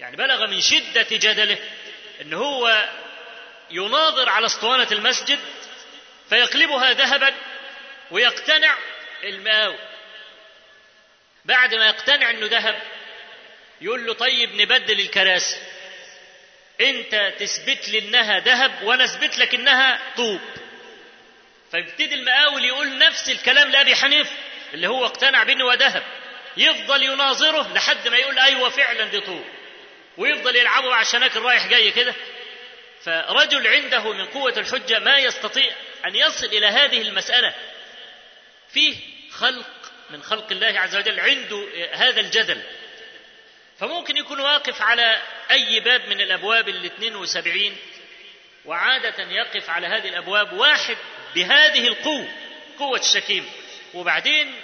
يعني 0.00 0.16
بلغ 0.16 0.46
من 0.46 0.60
شدة 0.60 1.06
جدله 1.10 1.58
إن 2.20 2.32
هو 2.34 2.88
يناظر 3.70 4.28
على 4.28 4.46
أسطوانة 4.46 4.88
المسجد 4.92 5.38
فيقلبها 6.28 6.92
ذهبا 6.92 7.34
ويقتنع 8.10 8.76
المقاول. 9.24 9.78
بعد 11.44 11.74
ما 11.74 11.86
يقتنع 11.86 12.30
إنه 12.30 12.46
ذهب 12.46 12.82
يقول 13.80 14.06
له 14.06 14.12
طيب 14.14 14.54
نبدل 14.60 15.00
الكراسي. 15.00 15.56
أنت 16.80 17.32
تثبت 17.38 17.88
لي 17.88 17.98
إنها 17.98 18.38
ذهب 18.38 18.82
وأنا 18.82 19.04
أثبت 19.04 19.38
لك 19.38 19.54
إنها 19.54 19.98
طوب. 20.16 20.40
فيبتدي 21.72 22.14
المقاول 22.14 22.64
يقول 22.64 22.98
نفس 22.98 23.28
الكلام 23.28 23.70
لأبي 23.70 23.96
حنيفة 23.96 24.30
اللي 24.74 24.86
هو 24.88 25.06
اقتنع 25.06 25.42
بإنه 25.42 25.74
ذهب 25.74 26.02
يفضل 26.56 27.02
يناظره 27.02 27.72
لحد 27.74 28.08
ما 28.08 28.16
يقول 28.16 28.38
أيوه 28.38 28.68
فعلا 28.68 29.04
دي 29.04 29.20
طوب 29.20 29.44
ويفضل 30.16 30.56
يلعبه 30.56 30.90
مع 30.90 31.00
الشناكل 31.02 31.40
رايح 31.40 31.66
جاي 31.66 31.90
كده. 31.90 32.14
فرجل 33.04 33.66
عنده 33.66 34.12
من 34.12 34.26
قوة 34.26 34.54
الحجة 34.56 34.98
ما 34.98 35.18
يستطيع 35.18 35.72
أن 36.06 36.14
يصل 36.14 36.46
إلى 36.46 36.66
هذه 36.66 37.02
المسألة. 37.02 37.54
فيه 38.68 38.96
خلق 39.30 39.66
من 40.10 40.22
خلق 40.22 40.46
الله 40.50 40.80
عز 40.80 40.96
وجل 40.96 41.20
عنده 41.20 41.66
هذا 41.92 42.20
الجدل. 42.20 42.62
فممكن 43.78 44.16
يكون 44.16 44.40
واقف 44.40 44.82
على 44.82 45.22
أي 45.50 45.80
باب 45.80 46.08
من 46.08 46.20
الأبواب 46.20 46.68
ال 46.68 46.84
72 46.84 47.76
وعادة 48.64 49.24
يقف 49.30 49.70
على 49.70 49.86
هذه 49.86 50.08
الأبواب 50.08 50.52
واحد 50.52 50.96
بهذه 51.34 51.88
القوة 51.88 52.28
قوة 52.78 52.98
الشكيم. 52.98 53.50
وبعدين 53.94 54.54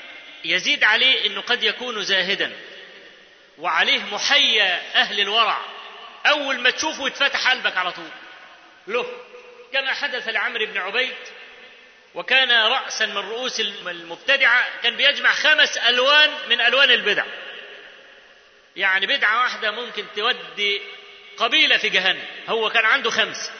يزيد 0.44 0.84
عليه 0.84 1.26
أنه 1.26 1.40
قد 1.40 1.62
يكون 1.62 2.02
زاهدا. 2.02 2.52
وعليه 3.58 4.02
محيا 4.02 4.80
أهل 4.94 5.20
الورع. 5.20 5.58
أول 6.26 6.58
ما 6.58 6.70
تشوفه 6.70 7.06
يتفتح 7.06 7.50
قلبك 7.50 7.76
على 7.76 7.92
طول. 7.92 8.08
له 8.86 9.06
كما 9.72 9.92
حدث 9.92 10.28
لعمرو 10.28 10.66
بن 10.66 10.78
عبيد. 10.78 11.16
وكان 12.14 12.50
رأسا 12.50 13.06
من 13.06 13.16
رؤوس 13.16 13.60
المبتدعة. 13.60 14.66
كان 14.82 14.96
بيجمع 14.96 15.32
خمس 15.32 15.76
ألوان 15.76 16.30
من 16.48 16.60
ألوان 16.60 16.90
البدع. 16.90 17.24
يعني 18.76 19.06
بدعة 19.06 19.42
واحدة 19.42 19.70
ممكن 19.70 20.04
تودي 20.16 20.80
قبيلة 21.36 21.76
في 21.76 21.88
جهنم. 21.88 22.24
هو 22.48 22.70
كان 22.70 22.84
عنده 22.84 23.10
خمس. 23.10 23.50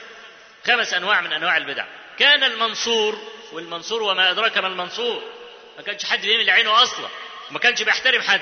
خمس 0.66 0.94
أنواع 0.94 1.20
من 1.20 1.32
أنواع 1.32 1.56
البدع. 1.56 1.84
كان 2.18 2.44
المنصور 2.44 3.18
والمنصور 3.52 4.02
وما 4.02 4.30
أدراك 4.30 4.58
ما 4.58 4.66
المنصور. 4.66 5.22
ما 5.76 5.82
كانش 5.82 6.04
حد 6.04 6.20
بيملي 6.20 6.50
عينه 6.50 6.82
أصلا 6.82 7.08
ما 7.50 7.58
كانش 7.58 7.82
بيحترم 7.82 8.22
حد. 8.22 8.40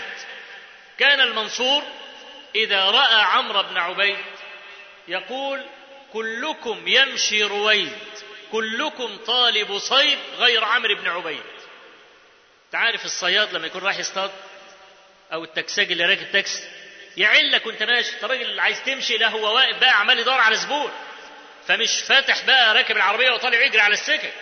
كان 0.98 1.20
المنصور 1.20 1.82
إذا 2.54 2.84
رأى 2.90 3.22
عمرو 3.22 3.62
بن 3.62 3.76
عبيد 3.78 4.18
يقول 5.08 5.66
كلكم 6.12 6.88
يمشي 6.88 7.42
رويد 7.42 7.92
كلكم 8.52 9.16
طالب 9.16 9.78
صيد 9.78 10.18
غير 10.38 10.64
عمرو 10.64 10.94
بن 10.94 11.08
عبيد. 11.08 11.42
تعرف 12.72 13.04
الصياد 13.04 13.52
لما 13.54 13.66
يكون 13.66 13.80
رايح 13.82 13.98
يصطاد 13.98 14.30
أو 15.32 15.44
التاكسجي 15.44 15.92
اللي 15.92 16.04
راكب 16.04 16.32
تاكسي 16.32 16.62
يقول 17.16 17.50
لك 17.50 17.66
وأنت 17.66 17.82
ماشي 17.82 18.14
أنت 18.14 18.24
راجل 18.24 18.60
عايز 18.60 18.82
تمشي 18.82 19.16
لا 19.16 19.28
هو 19.28 19.54
واقف 19.54 19.78
بقى 19.78 20.00
عمال 20.00 20.18
يدور 20.18 20.34
على 20.40 20.56
زبون. 20.56 20.90
فمش 21.68 22.02
فاتح 22.08 22.44
بقى 22.46 22.74
راكب 22.74 22.96
العربية 22.96 23.30
وطالع 23.30 23.60
يجري 23.60 23.80
على 23.80 23.94
السكك 23.94 24.32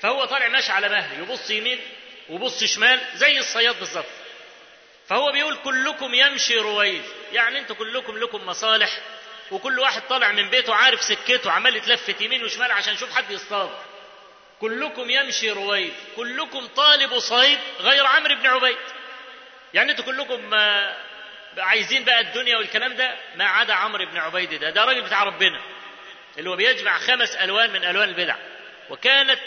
فهو 0.00 0.24
طالع 0.24 0.48
ماشي 0.48 0.72
على 0.72 0.88
مهل 0.88 1.20
يبص 1.22 1.50
يمين 1.50 1.80
ويبص 2.28 2.64
شمال 2.64 3.00
زي 3.14 3.38
الصياد 3.38 3.78
بالظبط. 3.78 4.06
فهو 5.08 5.32
بيقول 5.32 5.56
كلكم 5.64 6.14
يمشي 6.14 6.56
رويد. 6.58 7.02
يعني 7.32 7.58
أنتوا 7.58 7.76
كلكم 7.76 8.18
لكم 8.18 8.46
مصالح 8.46 8.98
وكل 9.50 9.78
واحد 9.78 10.02
طالع 10.08 10.32
من 10.32 10.50
بيته 10.50 10.74
عارف 10.74 11.02
سكته 11.02 11.50
عمال 11.50 11.76
يتلفت 11.76 12.20
يمين 12.20 12.44
وشمال 12.44 12.72
عشان 12.72 12.94
يشوف 12.94 13.14
حد 13.16 13.30
يصطاد. 13.30 13.70
كلكم 14.60 15.10
يمشي 15.10 15.50
رويد. 15.50 15.92
كلكم 16.16 16.66
طالب 16.66 17.18
صيد 17.18 17.58
غير 17.80 18.06
عمرو 18.06 18.34
بن 18.34 18.46
عبيد. 18.46 18.76
يعني 19.74 19.90
أنتوا 19.90 20.04
كلكم 20.04 20.54
عايزين 21.58 22.04
بقى 22.04 22.20
الدنيا 22.20 22.56
والكلام 22.56 22.94
ده؟ 22.96 23.14
ما 23.36 23.44
عدا 23.44 23.74
عمرو 23.74 24.06
بن 24.06 24.16
عبيد 24.18 24.54
ده. 24.54 24.70
ده 24.70 24.84
راجل 24.84 25.02
بتاع 25.02 25.22
ربنا. 25.24 25.60
اللي 26.38 26.50
هو 26.50 26.56
بيجمع 26.56 26.98
خمس 26.98 27.36
ألوان 27.36 27.70
من 27.72 27.84
ألوان 27.84 28.08
البدع. 28.08 28.36
وكانت 28.90 29.38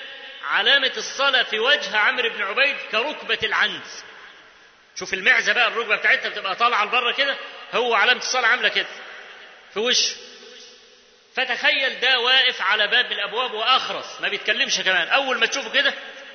علامة 0.43 0.91
الصلاة 0.97 1.43
في 1.43 1.59
وجه 1.59 1.97
عمرو 1.97 2.29
بن 2.29 2.43
عبيد 2.43 2.75
كركبة 2.91 3.39
العنز. 3.43 4.03
شوف 4.95 5.13
المعزة 5.13 5.53
بقى 5.53 5.67
الركبة 5.67 5.95
بتاعتها 5.95 6.29
بتبقى 6.29 6.55
طالعة 6.55 6.85
لبره 6.85 7.11
كده 7.11 7.35
هو 7.73 7.93
علامة 7.93 8.19
الصلاة 8.19 8.47
عاملة 8.47 8.69
كده. 8.69 8.87
في 9.73 9.79
وشه. 9.79 10.15
فتخيل 11.35 11.99
ده 11.99 12.19
واقف 12.19 12.61
على 12.61 12.87
باب 12.87 13.05
من 13.05 13.11
الأبواب 13.11 13.53
وأخرس. 13.53 14.21
ما 14.21 14.27
بيتكلمش 14.27 14.79
كمان. 14.81 15.07
أول 15.07 15.39
ما 15.39 15.45
تشوفه 15.45 15.69
كده 15.71 15.93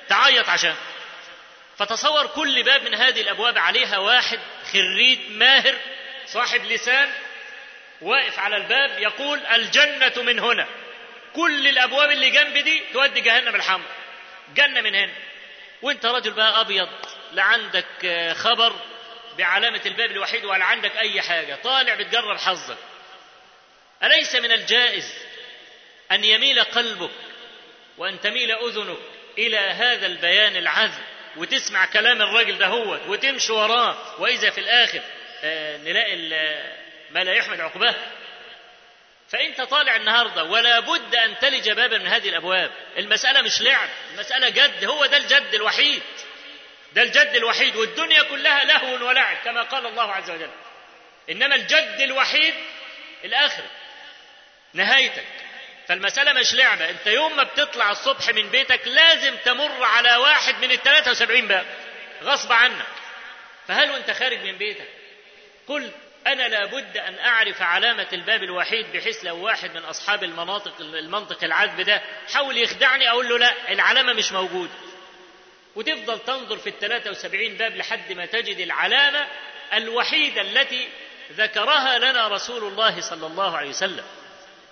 تعيط 0.09 0.49
عشان. 0.49 0.75
فتصور 1.77 2.27
كل 2.27 2.63
باب 2.63 2.83
من 2.83 2.95
هذه 2.95 3.21
الأبواب 3.21 3.57
عليها 3.57 3.97
واحد 3.97 4.39
خريج 4.73 5.19
ماهر 5.29 5.75
صاحب 6.27 6.65
لسان 6.65 7.11
واقف 8.01 8.39
على 8.39 8.57
الباب 8.57 8.99
يقول 8.99 9.39
الجنة 9.45 10.13
من 10.17 10.39
هنا. 10.39 10.67
كل 11.35 11.67
الأبواب 11.67 12.11
اللي 12.11 12.29
جنب 12.29 12.57
دي 12.57 12.81
تودي 12.93 13.21
جهنم 13.21 13.55
الحمر. 13.55 13.85
جنة 14.55 14.81
من 14.81 14.95
هنا. 14.95 15.11
وانت 15.81 16.05
راجل 16.05 16.31
بقى 16.31 16.61
أبيض 16.61 16.89
لا 17.31 17.43
عندك 17.43 18.33
خبر 18.35 18.73
بعلامة 19.37 19.81
الباب 19.85 20.11
الوحيد 20.11 20.45
ولا 20.45 20.65
عندك 20.65 20.97
أي 20.97 21.21
حاجة. 21.21 21.55
طالع 21.63 21.95
بتجرب 21.95 22.37
حظك. 22.37 22.77
أليس 24.03 24.35
من 24.35 24.51
الجائز 24.51 25.13
أن 26.11 26.23
يميل 26.23 26.63
قلبك 26.63 27.11
وأن 27.97 28.21
تميل 28.21 28.51
أذنك 28.51 28.97
إلى 29.37 29.57
هذا 29.57 30.05
البيان 30.05 30.55
العذب 30.55 31.01
وتسمع 31.37 31.85
كلام 31.85 32.21
الراجل 32.21 32.57
ده 32.57 32.67
هو 32.67 32.99
وتمشي 33.07 33.51
وراه؟ 33.53 34.21
وإذا 34.21 34.49
في 34.49 34.57
الآخر 34.57 35.01
آه 35.43 35.77
نلاقي 35.77 36.13
ما 37.13 37.19
لا 37.19 37.33
يحمد 37.33 37.59
عقباه. 37.59 37.95
فأنت 39.29 39.61
طالع 39.61 39.95
النهاردة 39.95 40.43
ولا 40.43 40.79
بد 40.79 41.15
أن 41.15 41.39
تلج 41.39 41.69
بابا 41.69 41.97
من 41.97 42.07
هذه 42.07 42.29
الأبواب. 42.29 42.71
المسألة 42.97 43.41
مش 43.41 43.61
لعب 43.61 43.89
المسألة 44.13 44.49
جد. 44.49 44.85
هو 44.85 45.05
ده 45.05 45.17
الجد 45.17 45.53
الوحيد. 45.53 46.01
ده 46.93 47.01
الجد 47.01 47.35
الوحيد 47.35 47.75
والدنيا 47.75 48.23
كلها 48.23 48.63
لهو 48.63 49.07
ولعب 49.07 49.37
كما 49.45 49.61
قال 49.61 49.85
الله 49.85 50.13
عز 50.13 50.29
وجل. 50.31 50.49
إنما 51.29 51.55
الجد 51.55 52.01
الوحيد 52.01 52.53
الآخرة 53.23 53.69
نهايتك. 54.73 55.25
فالمسألة 55.87 56.33
مش 56.33 56.53
لعبة. 56.53 56.89
أنت 56.89 57.07
يوم 57.07 57.37
ما 57.37 57.43
بتطلع 57.43 57.91
الصبح 57.91 58.29
من 58.29 58.49
بيتك 58.49 58.87
لازم 58.87 59.35
تمر 59.35 59.83
على 59.83 60.15
واحد 60.15 60.55
من 60.61 60.71
ال 60.71 60.83
73 60.83 61.47
باب 61.47 61.65
غصب 62.23 62.51
عنك. 62.51 62.85
فهل 63.67 63.91
وأنت 63.91 64.11
خارج 64.11 64.39
من 64.39 64.57
بيتك؟ 64.57 64.87
قل 65.67 65.91
أنا 66.27 66.47
لابد 66.47 66.97
أن 66.97 67.19
أعرف 67.19 67.61
علامة 67.61 68.07
الباب 68.13 68.43
الوحيد 68.43 68.85
بحيث 68.93 69.25
لو 69.25 69.45
واحد 69.45 69.71
من 69.71 69.83
أصحاب 69.83 70.23
المناطق 70.23 70.81
المنطق 70.81 71.43
العذب 71.43 71.81
ده 71.81 72.01
حاول 72.33 72.57
يخدعني 72.57 73.09
أقول 73.09 73.29
له 73.29 73.37
لا 73.37 73.71
العلامة 73.71 74.13
مش 74.13 74.31
موجودة 74.31 74.71
وتفضل 75.75 76.19
تنظر 76.19 76.57
في 76.57 76.69
ال 76.69 76.79
73 76.79 77.47
باب 77.57 77.75
لحد 77.75 78.13
ما 78.13 78.25
تجد 78.25 78.57
العلامة 78.59 79.27
الوحيدة 79.73 80.41
التي 80.41 80.87
ذكرها 81.31 81.99
لنا 81.99 82.27
رسول 82.27 82.63
الله 82.63 83.01
صلى 83.01 83.27
الله 83.27 83.57
عليه 83.57 83.69
وسلم. 83.69 84.03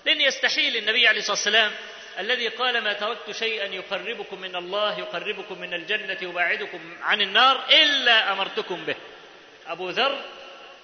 لأن 0.05 0.21
يستحيل 0.21 0.75
النبي 0.77 1.07
عليه 1.07 1.19
الصلاة 1.19 1.35
والسلام 1.37 1.71
الذي 2.19 2.47
قال 2.47 2.81
ما 2.83 2.93
تركت 2.93 3.31
شيئا 3.31 3.65
يقربكم 3.65 4.41
من 4.41 4.55
الله 4.55 4.99
يقربكم 4.99 5.61
من 5.61 5.73
الجنة 5.73 6.17
يباعدكم 6.21 6.97
عن 7.01 7.21
النار 7.21 7.65
إلا 7.69 8.31
أمرتكم 8.31 8.85
به. 8.85 8.95
أبو 9.67 9.89
ذر 9.89 10.21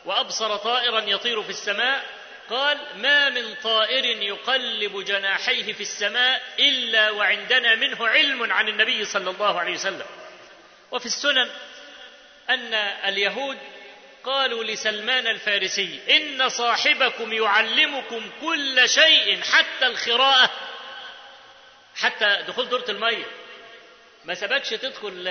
وأبصر 0.05 0.55
طائرا 0.57 0.99
يطير 0.99 1.43
في 1.43 1.49
السماء 1.49 2.05
قال 2.49 2.77
ما 2.95 3.29
من 3.29 3.55
طائر 3.55 4.05
يقلب 4.05 5.05
جناحيه 5.05 5.73
في 5.73 5.81
السماء 5.81 6.41
إلا 6.59 7.09
وعندنا 7.09 7.75
منه 7.75 8.07
علم 8.07 8.51
عن 8.51 8.67
النبي 8.67 9.05
صلى 9.05 9.29
الله 9.29 9.59
عليه 9.59 9.73
وسلم. 9.73 10.05
وفي 10.91 11.05
السنن 11.05 11.49
أن 12.49 12.73
اليهود 13.05 13.57
قالوا 14.23 14.63
لسلمان 14.63 15.27
الفارسي 15.27 15.99
إن 16.09 16.49
صاحبكم 16.49 17.33
يعلمكم 17.33 18.31
كل 18.41 18.89
شيء 18.89 19.41
حتى 19.41 19.87
الخراءة. 19.87 20.49
حتى 21.95 22.43
دخول 22.47 22.69
دورة 22.69 22.85
المية. 22.89 23.25
ما 24.25 24.33
سبكش 24.33 24.69
تدخل 24.69 25.27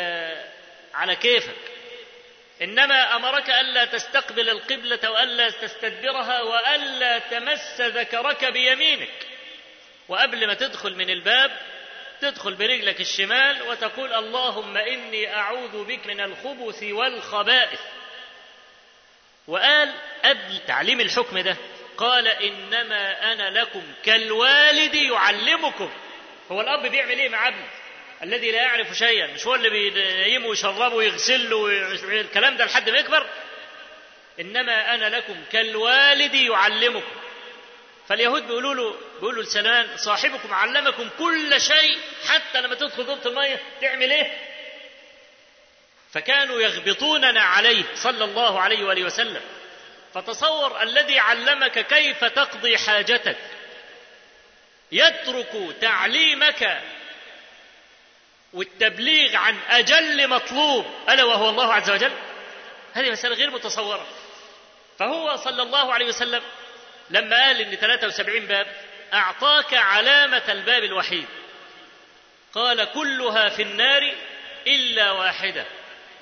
على 0.95 1.17
كيفك. 1.17 1.74
إنما 2.65 3.17
أمرك 3.17 3.51
ألا 3.51 3.85
تستقبل 3.85 4.51
القبلة 4.51 5.11
وألا 5.11 5.51
تستدبرها 5.51 6.43
وألا 6.43 7.19
تمس 7.19 7.81
ذكرك 7.81 8.45
بيمينك. 8.45 9.27
وقبل 10.09 10.47
ما 10.47 10.55
تدخل 10.55 10.95
من 10.95 11.11
الباب 11.11 11.51
تدخل 12.21 12.55
برجلك 12.55 13.01
الشمال 13.01 13.63
وتقول 13.63 14.15
اللهم 14.15 14.77
إني 14.77 15.37
أعوذ 15.37 15.85
بك 15.85 16.07
من 16.07 16.21
الخبث 16.21 16.83
والخبائث. 16.83 17.81
وقال 19.47 19.93
قبل 20.25 20.59
تعليم 20.67 21.01
الحكم 21.01 21.39
ده 21.39 21.57
قال 21.97 22.29
إنما 22.29 23.33
أنا 23.33 23.61
لكم 23.61 23.83
كالوالد 24.05 24.95
يعلمكم. 24.95 25.91
هو 26.53 26.61
الأب 26.61 26.87
بيعمل 26.87 27.19
إيه 27.19 27.29
مع 27.29 27.49
ابنه؟ 27.49 27.69
الذي 28.23 28.51
لا 28.51 28.63
يعرف 28.63 28.93
شيئا. 28.93 29.27
مش 29.27 29.47
هو 29.47 29.55
اللي 29.55 29.71
بينيمه 29.71 30.47
ويشربه 30.47 30.95
ويغسله 30.95 31.67
الكلام 32.21 32.57
ده 32.57 32.65
لحد 32.65 32.91
ما 32.91 32.99
يكبر؟ 32.99 33.27
إنما 34.41 34.95
أنا 34.95 35.17
لكم 35.17 35.45
كالوالد 35.53 36.35
يعلمكم. 36.35 37.21
فاليهود 38.09 38.47
بيقولوا 38.47 38.75
له 38.75 38.97
بيقولوا 39.21 39.43
لسلمان 39.43 39.97
صاحبكم 39.97 40.55
علمكم 40.55 41.09
كل 41.19 41.61
شيء 41.61 41.99
حتى 42.29 42.61
لما 42.61 42.75
تدخل 42.75 43.07
دورة 43.07 43.21
المية 43.27 43.61
تعمل 43.81 44.13
إيه؟ 44.13 44.39
فكانوا 46.13 46.61
يغبطوننا 46.61 47.43
عليه 47.43 47.85
صلى 47.95 48.25
الله 48.25 48.61
عليه 48.61 48.85
وآله 48.85 49.05
وسلم. 49.05 49.41
فتصور 50.15 50.83
الذي 50.83 51.19
علمك 51.19 51.87
كيف 51.87 52.25
تقضي 52.25 52.79
حاجتك. 52.79 53.37
يترك 54.93 55.77
تعليمك 55.81 56.81
والتبليغ 58.55 59.37
عن 59.37 59.57
أجل 59.69 60.29
مطلوب 60.29 60.87
ألا 61.09 61.25
وهو 61.25 61.49
الله 61.49 61.75
عز 61.75 61.91
وجل؟ 61.91 62.13
هذه 62.93 63.11
مسألة 63.11 63.35
غير 63.35 63.51
متصورة. 63.51 64.07
فهو 64.99 65.37
صلى 65.37 65.63
الله 65.63 65.95
عليه 65.95 66.07
وسلم 66.07 66.43
لما 67.11 67.47
قال 67.47 67.61
إن 67.61 67.75
73 67.77 68.47
باب 68.47 68.67
أعطاك 69.15 69.75
علامة 69.75 70.43
الباب 70.49 70.85
الوحيد. 70.85 71.27
قال 72.55 72.85
كلها 72.85 73.49
في 73.49 73.63
النار 73.63 74.13
إلا 74.67 75.11
واحدة. 75.11 75.65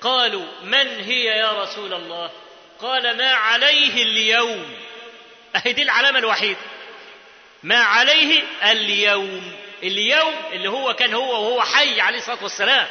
قالوا 0.01 0.45
من 0.63 0.99
هي 1.03 1.25
يا 1.25 1.63
رسول 1.63 1.93
الله؟ 1.93 2.31
قال 2.79 3.17
ما 3.17 3.31
عليه 3.33 4.03
اليوم. 4.03 4.77
أهي 5.55 5.73
دي 5.73 5.83
العلامة 5.83 6.19
الوحيده 6.19 6.59
ما 7.63 7.83
عليه 7.83 8.43
اليوم. 8.63 9.62
اليوم 9.83 10.33
اللي 10.53 10.69
هو 10.69 10.93
كان 10.93 11.13
هو 11.13 11.31
وهو 11.31 11.61
حي 11.61 12.01
عليه 12.01 12.17
الصلاة 12.17 12.43
والسلام. 12.43 12.87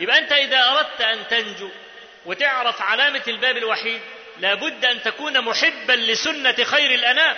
يبقى 0.00 0.18
أنت 0.18 0.32
إذا 0.32 0.68
أردت 0.68 1.00
أن 1.00 1.28
تنجو 1.28 1.68
وتعرف 2.26 2.82
علامة 2.82 3.22
الباب 3.28 3.56
الوحيد 3.56 4.00
لابد 4.40 4.84
أن 4.84 5.02
تكون 5.02 5.40
محبا 5.40 5.92
لسنة 5.92 6.64
خير 6.64 6.94
الأنام. 6.94 7.36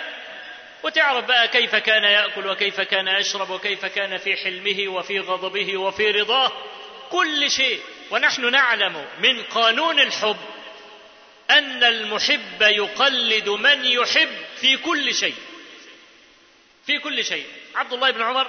وتعرف 0.83 1.25
بقى 1.25 1.47
كيف 1.47 1.75
كان 1.75 2.03
يأكل 2.03 2.47
وكيف 2.47 2.81
كان 2.81 3.07
يشرب 3.07 3.49
وكيف 3.49 3.85
كان 3.85 4.17
في 4.17 4.35
حلمه 4.37 4.87
وفي 4.87 5.19
غضبه 5.19 5.77
وفي 5.77 6.11
رضاه. 6.11 6.51
كل 7.09 7.51
شيء. 7.51 7.79
ونحن 8.11 8.51
نعلم 8.51 9.05
من 9.19 9.43
قانون 9.43 9.99
الحب 9.99 10.37
أن 11.49 11.83
المحب 11.83 12.61
يقلد 12.61 13.49
من 13.49 13.85
يحب 13.85 14.29
في 14.61 14.77
كل 14.77 15.15
شيء. 15.15 15.35
في 16.85 16.99
كل 16.99 17.25
شيء. 17.25 17.45
عبد 17.75 17.93
الله 17.93 18.11
بن 18.11 18.21
عمر 18.21 18.47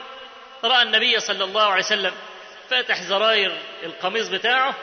رأى 0.64 0.82
النبي 0.82 1.20
صلى 1.20 1.44
الله 1.44 1.62
عليه 1.62 1.84
وسلم 1.84 2.12
فاتح 2.70 3.02
زراير 3.02 3.58
القميص 3.82 4.28
بتاعه 4.28 4.74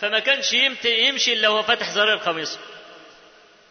فما 0.00 0.18
كانش 0.18 0.52
يمشي 0.84 1.32
إلا 1.32 1.48
هو 1.48 1.62
فاتح 1.62 1.90
زراير 1.90 2.16
قميصه 2.16 2.58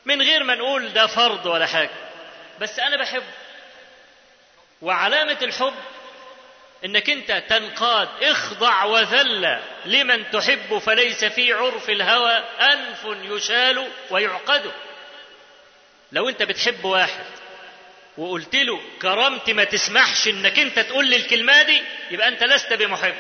من 0.06 0.22
غير 0.22 0.44
ما 0.44 0.56
نقول 0.56 0.94
ده 0.94 1.08
فرض 1.08 1.46
ولا 1.46 1.66
حاجة 1.66 1.89
بس 2.62 2.80
أنا 2.80 2.98
بحب. 2.98 3.24
وعلامة 4.82 5.38
الحب 5.42 5.74
إنك 6.86 7.10
أنت 7.10 7.44
تنقاد 7.50 8.10
اخضع 8.22 8.84
وذل 8.84 9.60
لمن 9.86 10.32
تحب 10.32 10.78
فليس 10.78 11.26
في 11.26 11.54
عرف 11.54 11.89
الهوى 11.89 12.44
انف 12.62 13.06
يشال 13.06 13.88
ويعقد. 14.10 14.72
لو 16.12 16.30
أنت 16.30 16.44
بتحب 16.44 16.86
واحد 16.86 17.26
وقلت 18.17 18.56
له 18.56 18.82
كرامتي 19.02 19.54
ما 19.54 19.63
تسمحش 19.63 20.28
إنك 20.28 20.60
أنت 20.60 20.80
تقول 20.80 21.08
لي 21.08 21.15
الكلمة 21.15 21.63
دي 21.63 21.82
يبقى 22.12 22.28
أنت 22.28 22.43
لست 22.43 22.73
بمحب. 22.73 23.15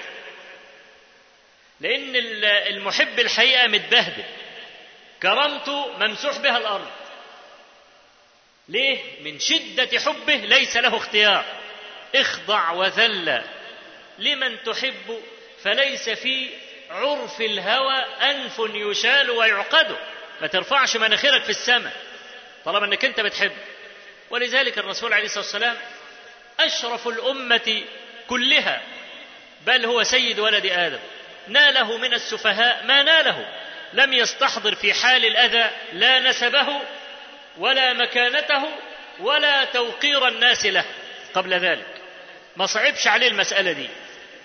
لأن 1.81 2.15
المحب 2.67 3.19
الحقيقة 3.19 3.67
متبهدل. 3.67 4.23
كرامته 5.21 5.97
ممسوح 5.97 6.37
بها 6.37 6.57
الأرض. 6.57 6.89
ليه؟ 8.69 8.99
من 9.21 9.39
شدة 9.39 9.99
حبه 9.99 10.35
ليس 10.35 10.77
له 10.77 10.97
اختيار. 10.97 11.45
اخضع 12.15 12.71
وذل. 12.71 13.43
لمن 14.19 14.63
تحب؟ 14.63 15.21
فليس 15.63 16.09
في 16.09 16.49
عرف 16.89 17.41
الهوى 17.41 17.95
أنف 18.21 18.61
يشال 18.73 19.31
ويعقد. 19.31 19.97
ما 20.41 20.47
ترفعش 20.47 20.97
مناخيرك 20.97 21.43
في 21.43 21.49
السماء. 21.49 21.93
طالما 22.65 22.85
إنك 22.85 23.05
أنت 23.05 23.19
بتحب. 23.19 23.51
ولذلك 24.33 24.77
الرسول 24.77 25.13
عليه 25.13 25.25
الصلاة 25.25 25.43
والسلام 25.43 25.77
أشرف 26.59 27.07
الأمة 27.07 27.83
كلها 28.27 28.81
بل 29.65 29.85
هو 29.85 30.03
سيد 30.03 30.39
ولد 30.39 30.65
آدم. 30.65 30.99
ناله 31.47 31.97
من 31.97 32.13
السفهاء 32.13 32.83
ما 32.85 33.03
ناله 33.03 33.45
لم 33.93 34.13
يستحضر 34.13 34.75
في 34.75 34.93
حال 34.93 35.25
الأذى 35.25 35.71
لا 35.93 36.19
نسبه 36.19 36.67
ولا 37.57 37.93
مكانته 37.93 38.63
ولا 39.19 39.63
توقير 39.65 40.27
الناس 40.27 40.65
له 40.65 40.85
قبل 41.33 41.53
ذلك. 41.53 41.87
ما 42.55 42.65
صعبش 42.65 43.07
عليه 43.07 43.27
المسألة 43.27 43.71
دي. 43.71 43.89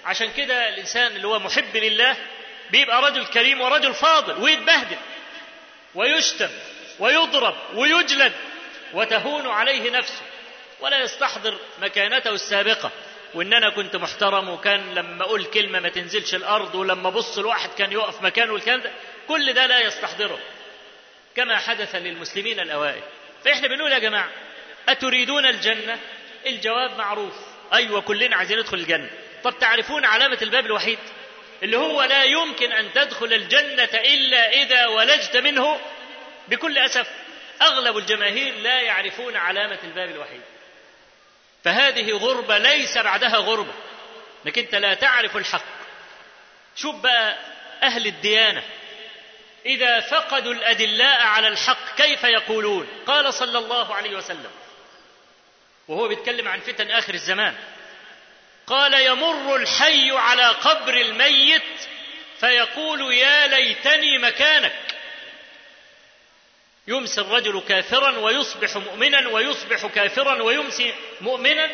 عشان 0.05 0.33
كده 0.33 0.69
الإنسان 0.69 1.17
اللي 1.17 1.27
هو 1.27 1.39
محب 1.39 1.77
لله 1.77 2.17
بيبقى 2.71 3.03
رجل 3.03 3.27
كريم 3.27 3.61
ورجل 3.61 3.95
فاضل 3.95 4.43
ويتبهدل 4.43 4.97
ويشتم 5.95 6.51
ويضرب 6.99 7.57
ويجلد. 7.75 8.33
وتهون 8.95 9.47
عليه 9.47 9.91
نفسه 9.91 10.23
ولا 10.81 11.01
يستحضر 11.03 11.59
مكانته 11.83 12.31
السابقة. 12.31 12.91
وإن 13.35 13.55
أنا 13.55 13.71
كنت 13.71 13.97
محترم 13.97 14.49
وكان 14.49 14.95
لما 14.95 15.23
أقول 15.25 15.45
كلمة 15.45 15.81
ما 15.81 15.89
تنزلش 15.89 16.35
الأرض 16.35 16.75
ولما 16.75 17.09
أبص 17.09 17.39
لواحد 17.39 17.71
كان 17.79 17.93
يقف 17.93 18.23
مكانه 18.23 18.53
والكلام 18.53 18.81
ده 18.81 18.91
كل 19.29 19.53
ده 19.53 19.67
لا 19.67 19.81
يستحضره. 19.81 20.39
كما 21.37 21.57
حدث 21.57 21.95
للمسلمين 21.95 22.61
الأوائل. 22.61 23.03
فإحنا 23.45 23.69
بنقول 23.69 23.93
يا 23.93 23.99
جماعة 23.99 24.31
أتريدون 24.89 25.47
الجنة؟ 25.47 25.99
الجواب 26.47 26.99
معروف. 26.99 27.35
أيوه 27.73 28.01
كلنا 28.01 28.37
عايزين 28.37 28.59
ندخل 28.59 28.77
الجنة. 28.77 29.11
طب 29.45 29.59
تعرفون 29.59 30.05
علامة 30.05 30.39
الباب 30.43 30.67
الوحيد؟ 30.67 30.99
اللي 31.63 31.77
هو 31.77 32.03
لا 32.03 32.25
يمكن 32.25 32.73
أن 32.73 32.93
تدخل 32.93 33.33
الجنة 33.33 33.89
إلا 33.95 34.51
إذا 34.53 34.87
ولجت 34.87 35.37
منه 35.37 35.81
بكل 36.49 36.79
أسف. 36.79 37.09
أغلب 37.63 37.97
الجماهير 37.99 38.55
لا 38.55 38.81
يعرفون 38.81 39.37
علامة 39.37 39.79
الباب 39.85 40.11
الوحيد. 40.11 40.43
فهذه 41.65 42.11
غربة 42.13 42.59
ليس 42.59 42.99
بعدها 42.99 43.37
غربة 43.37 43.73
انك 44.47 44.59
أنت 44.59 44.75
لا 44.75 44.95
تعرف 44.95 45.37
الحق. 45.37 45.65
شوف 46.77 46.97
بقى 46.97 47.37
أهل 47.83 48.07
الديانة 48.07 48.63
إذا 49.67 50.01
فقدوا 50.01 50.53
الأدلاء 50.55 51.21
على 51.21 51.49
الحق 51.49 51.97
كيف 51.97 52.25
يقولون؟ 52.25 52.89
قال 53.07 53.35
صلى 53.35 53.59
الله 53.59 53.95
عليه 53.95 54.17
وسلم 54.17 54.51
وهو 55.89 56.09
بيتكلم 56.09 56.49
عن 56.49 56.61
فتن 56.61 56.91
آخر 56.91 57.15
الزمان 57.15 57.55
قال 58.67 58.95
يمر 58.95 59.57
الحي 59.57 60.11
على 60.11 60.47
قبر 60.49 60.95
الميت 60.95 61.63
فيقول 62.41 63.15
يا 63.15 63.47
ليتني 63.47 64.19
مكانك. 64.19 64.88
يمسي 66.89 67.21
الرجل 67.21 67.63
كافرا 67.69 68.19
ويصبح 68.19 68.77
مؤمنا 68.77 69.29
ويصبح 69.29 69.87
كافرا 69.87 70.43
ويمسي 70.43 70.95
مؤمنا 71.21 71.71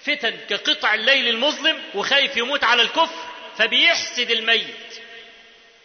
فتن 0.00 0.36
كقطع 0.50 0.94
الليل 0.94 1.28
المظلم 1.28 1.82
وخايف 1.94 2.36
يموت 2.36 2.64
على 2.64 2.82
الكفر 2.82 3.26
فبيحسد 3.58 4.30
الميت. 4.30 5.00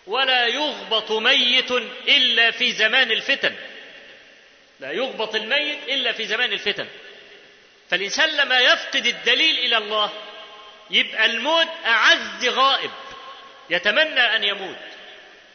ولا 0.08 0.47
يغبط 0.47 1.12
ميت 1.12 1.71
إلا 2.08 2.51
في 2.51 2.71
زمان 2.71 3.12
الفتن. 3.12 3.55
لا 4.79 4.91
يغبط 4.91 5.36
الميت 5.36 5.77
إلا 5.88 6.12
في 6.12 6.25
زمان 6.25 6.53
الفتن. 6.53 6.88
فالإنسان 7.89 8.29
لما 8.29 8.60
يفقد 8.60 9.05
الدليل 9.05 9.58
إلى 9.58 9.77
الله 9.77 10.12
يبقى 10.89 11.25
الموت 11.25 11.67
أعز 11.86 12.47
غائب 12.47 12.91
يتمنى 13.69 14.36
أن 14.36 14.43
يموت. 14.43 14.77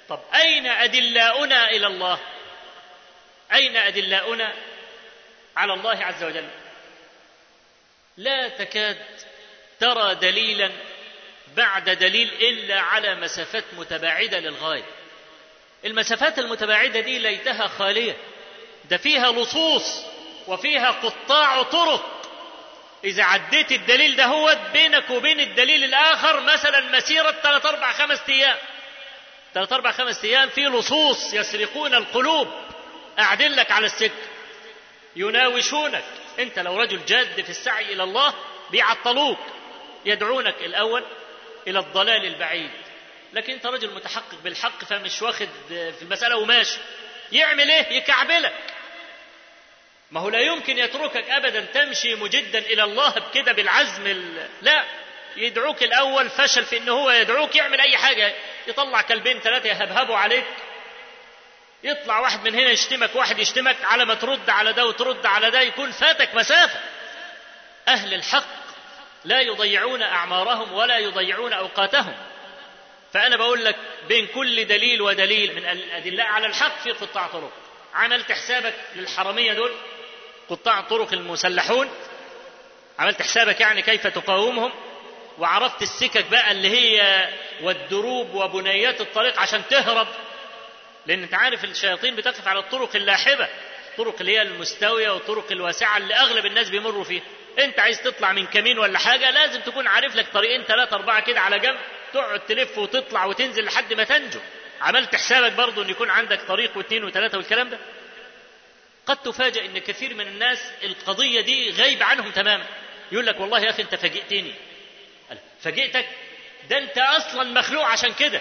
طب 0.09 0.21
أين 0.35 0.67
أدلاؤنا 0.67 1.71
إلى 1.71 1.87
الله؟ 1.87 2.19
أين 3.53 3.77
أدلاؤنا 3.77 4.53
على 5.57 5.73
الله 5.75 6.05
عز 6.05 6.25
وجل؟ 6.25 6.49
لا 8.17 8.49
تكاد 8.49 8.97
ترى 9.81 10.15
دليلا 10.15 10.71
بعد 11.57 11.91
دليل 11.91 12.29
إلا 12.41 12.81
على 12.81 13.15
مسافات 13.15 13.65
متباعدة 13.77 14.39
للغاية. 14.39 14.85
المسافات 15.85 16.39
المتباعدة 16.39 17.01
دي 17.01 17.19
ليتها 17.19 17.67
خالية. 17.67 18.17
ده 18.91 18.97
فيها 18.97 19.33
لصوص 19.33 20.05
وفيها 20.47 20.91
قطاع 20.91 21.63
طرق. 21.63 22.21
إذا 23.05 23.23
عديت 23.23 23.73
الدليل 23.73 24.17
ده 24.17 24.25
هو 24.25 24.59
بينك 24.73 25.11
وبين 25.11 25.41
الدليل 25.41 25.85
الآخر 25.85 26.41
مثلا 26.41 26.81
مسيرة 26.81 27.33
ثلاث 27.33 27.67
أربع 27.67 27.93
خمس 27.93 28.21
أيام. 28.29 28.57
ثلاث 29.55 29.73
أربع 29.73 29.93
خمس 29.93 30.25
أيام 30.25 30.49
في 30.49 30.61
لصوص 30.61 31.35
يسرقون 31.35 31.95
القلوب. 31.95 32.49
قاعدين 33.19 33.53
لك 33.53 33.71
على 33.71 33.87
السكة 33.87 34.13
يناوشونك. 35.17 36.05
أنت 36.39 36.59
لو 36.59 36.81
رجل 36.81 37.05
جاد 37.05 37.43
في 37.43 37.51
السعي 37.51 37.93
إلى 37.93 38.03
الله 38.03 38.35
بيعطلوك. 38.71 39.39
يدعونك 40.05 40.55
الأول 40.61 41.05
إلى 41.67 41.79
الضلال 41.79 42.25
البعيد. 42.25 42.71
لكن 43.33 43.53
أنت 43.53 43.67
رجل 43.67 43.95
متحقق 43.95 44.39
بالحق 44.45 44.85
فمش 44.85 45.23
واخد 45.23 45.49
في 45.69 46.03
المسألة 46.03 46.37
وماشي. 46.37 46.79
يعمل 47.33 47.71
إيه؟ 47.71 47.97
يكعبلك. 47.97 48.55
ما 50.11 50.21
هو 50.21 50.29
لا 50.29 50.41
يمكن 50.41 50.79
يتركك 50.79 51.31
ابدا 51.31 51.61
تمشي 51.61 52.15
مجدا 52.15 52.59
إلى 52.59 52.85
الله 52.85 53.11
بكده 53.11 53.53
بالعزم 53.53 54.07
ال... 54.07 54.49
لا. 54.63 54.85
يدعوك 55.37 55.83
الأول 55.83 56.31
فشل 56.31 56.65
في 56.65 56.79
إن 56.79 56.89
هو 56.89 57.11
يدعوك 57.11 57.57
يعمل 57.57 57.81
أي 57.81 57.97
حاجة. 57.97 58.35
يطلع 58.67 59.03
كلبين 59.03 59.41
ثلاثة 59.41 59.69
يهبهبوا 59.69 60.17
عليك. 60.17 60.45
يطلع 61.85 62.19
واحد 62.19 62.45
من 62.49 62.55
هنا 62.55 62.71
يشتمك 62.71 63.15
واحد 63.15 63.39
يشتمك 63.39 63.77
على 63.85 64.05
ما 64.05 64.15
ترد 64.15 64.51
على 64.51 64.73
ده 64.73 64.87
وترد 64.87 65.27
على 65.27 65.51
ده 65.51 65.61
يكون 65.61 65.91
فاتك 65.91 66.35
مسافة. 66.35 66.81
أهل 67.89 68.15
الحق 68.15 68.45
لا 69.25 69.41
يضيعون 69.41 70.03
أعمارهم 70.03 70.73
ولا 70.73 70.99
يضيعون 70.99 71.53
أوقاتهم. 71.53 72.15
فأنا 73.13 73.37
بقول 73.37 73.65
لك 73.65 73.77
بين 74.09 74.27
كل 74.27 74.65
دليل 74.67 75.03
ودليل 75.03 75.55
من 75.57 75.65
الأدلة 75.67 76.25
على 76.25 76.47
الحق 76.47 76.79
في 76.83 76.91
قطاع 76.93 77.27
طرق. 77.27 77.53
عملت 77.95 78.33
حسابك 78.33 78.75
للحرمية 78.97 79.53
دول؟ 79.53 79.73
قطاع 80.51 80.81
الطرق 80.81 81.13
المسلحون؟ 81.13 81.91
عملت 82.99 83.23
حسابك 83.23 83.61
يعني 83.61 83.83
كيف 83.83 84.07
تقاومهم؟ 84.07 84.73
وعرفت 85.39 85.83
السكك 85.83 86.25
بقى 86.31 86.51
اللي 86.53 86.69
هي 86.71 87.29
والدروب 87.63 88.35
وبنيات 88.35 89.01
الطريق 89.01 89.39
عشان 89.41 89.63
تهرب؟ 89.71 90.09
لأن 91.07 91.23
أنت 91.23 91.35
عارف 91.35 91.65
الشياطين 91.65 92.17
بتقف 92.17 92.49
على 92.49 92.59
الطرق 92.59 92.97
اللاحبه 92.97 93.49
الطرق 93.91 94.17
اللي 94.21 94.33
هي 94.37 94.43
المستوية 94.43 95.11
والطرق 95.11 95.53
الواسعة 95.53 95.97
اللي 95.97 96.15
أغلب 96.15 96.47
الناس 96.47 96.71
بيمروا 96.71 97.05
فيها. 97.05 97.23
أنت 97.59 97.81
عايز 97.81 98.03
تطلع 98.03 98.33
من 98.33 98.47
كمين 98.47 98.79
ولا 98.79 98.99
حاجة 98.99 99.31
لازم 99.31 99.61
تكون 99.61 99.87
عارف 99.87 100.17
لك 100.17 100.27
طريقين 100.33 100.63
ثلاثة 100.63 100.97
أربعة 100.97 101.21
كده 101.21 101.41
على 101.41 101.59
جنب 101.59 101.79
تقعد 102.13 102.41
تلف 102.41 102.79
وتطلع 102.79 103.25
وتنزل 103.25 103.65
لحد 103.65 103.93
ما 103.93 104.05
تنجو. 104.05 104.41
عملت 104.81 105.15
حسابك 105.15 105.53
برضه 105.53 105.83
إن 105.83 105.91
يكون 105.91 106.11
عندك 106.11 106.41
طريق 106.43 106.77
واثنين 106.77 107.05
وثلاثه 107.05 107.39
والكلام 107.39 107.69
ده؟ 107.69 107.79
قد 109.07 109.17
تفاجأ 109.17 109.65
إن 109.65 109.79
كثير 109.79 110.15
من 110.15 110.29
الناس 110.29 110.59
القضية 110.85 111.41
دي 111.41 111.71
غايب 111.71 112.03
عنهم 112.03 112.31
تماما. 112.31 112.65
يقول 113.13 113.27
لك 113.27 113.41
والله 113.41 113.61
يا 113.61 113.71
أخي 113.71 113.83
أنت 113.83 113.95
فاجئتني. 113.95 114.55
فاجئتك؟ 115.61 116.07
ده 116.71 116.79
أنت 116.79 116.99
أصلا 116.99 117.61
مخلوق 117.61 117.85
عشان 117.85 118.13
كده. 118.13 118.41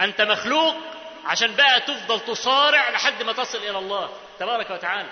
أنت 0.00 0.20
مخلوق 0.20 0.76
عشان 1.28 1.56
بقى 1.56 1.80
تفضل 1.80 2.20
تصارع 2.20 2.90
لحد 2.90 3.22
ما 3.22 3.32
تصل 3.32 3.58
إلى 3.58 3.78
الله. 3.78 4.16
تبارك 4.38 4.70
وتعالى. 4.70 5.08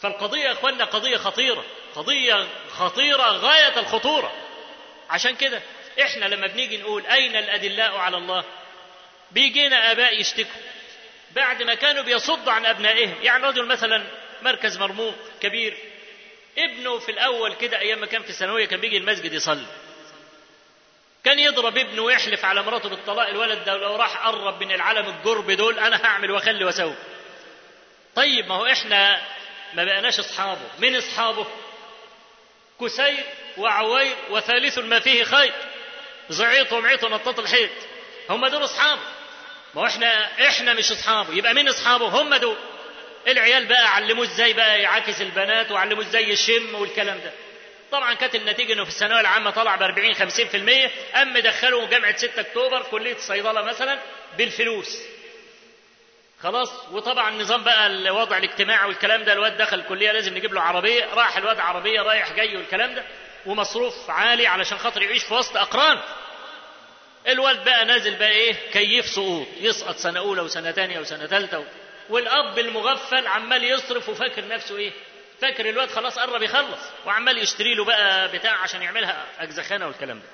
فالقضية 0.00 0.44
يا 0.44 0.52
إخواننا 0.52 0.84
قضية 0.84 1.16
خطيرة. 1.16 1.64
قضية 1.94 2.48
خطيرة 2.70 3.22
غاية 3.30 3.78
الخطورة. 3.78 4.32
عشان 5.10 5.36
كده 5.36 5.62
إحنا 6.02 6.24
لما 6.24 6.46
بنيجي 6.46 6.76
نقول 6.78 7.06
أين 7.06 7.36
الأدلاء 7.36 7.96
على 7.96 8.16
الله؟ 8.16 8.44
بيجينا 9.30 9.92
آباء 9.92 10.20
يشتكوا. 10.20 10.60
بعد 11.30 11.62
ما 11.62 11.74
كانوا 11.74 12.02
بيصدوا 12.02 12.52
عن 12.52 12.66
أبنائهم. 12.66 13.14
يعني 13.22 13.46
رجل 13.46 13.66
مثلا 13.66 14.04
مركز 14.42 14.78
مرموق 14.78 15.14
كبير. 15.40 15.76
ابنه 16.58 16.98
في 16.98 17.10
الأول 17.12 17.54
كده 17.54 17.78
أيام 17.78 18.00
ما 18.00 18.06
كان 18.06 18.22
في 18.22 18.30
الثانوية 18.30 18.64
كان 18.66 18.80
بيجي 18.80 18.96
المسجد 18.96 19.32
يصلي. 19.32 19.66
كان 21.24 21.38
يضرب 21.38 21.78
ابنه 21.78 22.02
ويحلف 22.02 22.44
على 22.44 22.62
مراته 22.62 22.88
بالطلاق 22.88 23.28
الولد 23.28 23.64
ده 23.64 23.76
لو 23.76 23.96
راح 23.96 24.26
قرب 24.26 24.62
من 24.62 24.72
العالم 24.72 25.08
الجرب 25.08 25.50
دول 25.50 25.78
أنا 25.78 26.04
هعمل 26.04 26.30
وأخلي 26.30 26.64
وأسوي. 26.64 26.94
طيب 28.14 28.46
ما 28.48 28.54
هو 28.54 28.66
إحنا 28.66 29.20
ما 29.74 29.84
بقناش 29.84 30.18
أصحابه. 30.18 30.60
من 30.78 30.96
أصحابه؟ 30.96 31.46
كسير 32.80 33.24
وعوير 33.56 34.16
وثالث 34.30 34.78
ما 34.78 35.00
فيه 35.00 35.24
خير 35.24 35.52
زعيط 36.28 36.72
ومعيط 36.72 37.04
ونطاط 37.04 37.38
الحيط. 37.38 37.70
هم 38.30 38.46
دول 38.46 38.64
اصحابه 38.64 39.00
ما 39.74 39.82
هو 39.82 39.86
إحنا 39.86 40.28
إحنا 40.48 40.72
مش 40.74 40.92
اصحابه 40.92 41.34
يبقى 41.34 41.54
مين 41.54 41.68
أصحابه؟ 41.68 42.06
هم 42.22 42.34
دول. 42.34 42.56
العيال 43.28 43.66
بقى 43.66 43.94
علموه 43.94 44.24
إزاي 44.24 44.52
بقى 44.52 44.80
يعاكس 44.82 45.20
البنات 45.20 45.70
وعلموه 45.70 46.04
إزاي 46.04 46.28
يشم 46.28 46.74
والكلام 46.74 47.18
ده. 47.18 47.32
طبعا 47.92 48.14
كانت 48.14 48.34
النتيجة 48.34 48.72
إنه 48.72 48.84
في 48.84 48.90
الثانوية 48.90 49.20
العامة 49.20 49.50
طلع 49.50 49.76
ب 49.76 49.82
40 49.82 50.14
50% 50.14 51.16
أما 51.16 51.40
دخلوا 51.40 51.86
جامعة 51.86 52.16
6 52.16 52.40
أكتوبر 52.40 52.82
كلية 52.82 53.14
الصيدلة 53.14 53.62
مثلا 53.62 53.98
بالفلوس. 54.38 54.98
خلاص؟ 56.42 56.70
وطبعا 56.92 57.28
النظام 57.30 57.64
بقى 57.64 57.86
الوضع 57.86 58.36
الاجتماعي 58.38 58.88
والكلام 58.88 59.22
ده 59.24 59.32
الواد 59.32 59.56
دخل 59.56 59.78
الكليه 59.80 60.12
لازم 60.12 60.34
نجيب 60.36 60.54
له 60.54 60.60
عربية 60.60 61.14
راح 61.14 61.36
الواد 61.36 61.60
عربية 61.60 62.00
رايح 62.02 62.32
جاي 62.32 62.56
والكلام 62.56 62.94
ده 62.94 63.04
ومصروف 63.46 64.10
عالي 64.10 64.46
علشان 64.46 64.78
خاطر 64.78 65.02
يعيش 65.02 65.24
في 65.24 65.34
وسط 65.34 65.56
أقران. 65.56 65.98
الولد 67.28 67.64
بقى 67.64 67.84
نازل 67.84 68.14
بقى 68.16 68.30
إيه؟ 68.30 68.52
كيف 68.72 69.06
سقوط 69.06 69.46
يسقط 69.60 69.96
سنة 69.96 70.20
أولى 70.20 70.40
وسنة 70.42 70.72
ثانية 70.72 70.98
وسنة 71.00 71.26
ثالثه 71.26 71.64
والأب 72.08 72.58
المغفل 72.58 73.26
عمال 73.26 73.64
يصرف 73.64 74.08
وفاكر 74.08 74.48
نفسه 74.48 74.76
إيه؟ 74.76 74.92
فاكر 75.42 75.68
الواد 75.68 75.90
خلاص 75.90 76.18
قرب 76.18 76.42
يخلص 76.42 76.80
وعمال 77.06 77.38
يشتري 77.38 77.74
له 77.74 77.84
بقى 77.84 78.28
بتاع 78.32 78.52
عشان 78.62 78.82
يعملها 78.82 79.26
أجزخانة 79.38 79.86
والكلام 79.86 80.18
ده. 80.18 80.26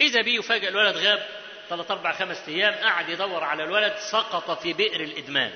إذا 0.00 0.22
بيه 0.22 0.38
يفاجئ 0.38 0.68
الولد 0.68 0.96
غاب 0.96 1.26
ثلاث 1.68 1.90
أربع 1.90 2.12
خمس 2.12 2.48
أيام 2.48 2.74
قعد 2.74 3.08
يدور 3.08 3.44
على 3.44 3.64
الولد 3.64 3.94
سقط 4.12 4.62
في 4.62 4.72
بئر 4.72 5.00
الإدمان. 5.00 5.52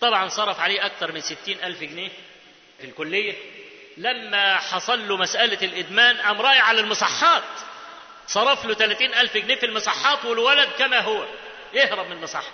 طبعا 0.00 0.28
صرف 0.28 0.60
عليه 0.60 0.86
أكثر 0.86 1.12
من 1.12 1.20
ستين 1.20 1.64
ألف 1.64 1.80
جنيه 1.80 2.10
في 2.78 2.84
الكلية. 2.84 3.34
لما 3.96 4.56
حصل 4.56 5.08
له 5.08 5.16
مسألة 5.16 5.58
الإدمان 5.66 6.16
قام 6.16 6.40
رايح 6.40 6.68
على 6.68 6.80
المصحات. 6.80 7.42
صرف 8.26 8.64
له 8.64 8.74
30 8.74 9.14
ألف 9.14 9.36
جنيه 9.36 9.54
في 9.56 9.66
المصحات 9.66 10.24
والولد 10.24 10.68
كما 10.78 11.00
هو. 11.00 11.26
يهرب 11.74 12.06
من 12.06 12.12
المصحة. 12.12 12.50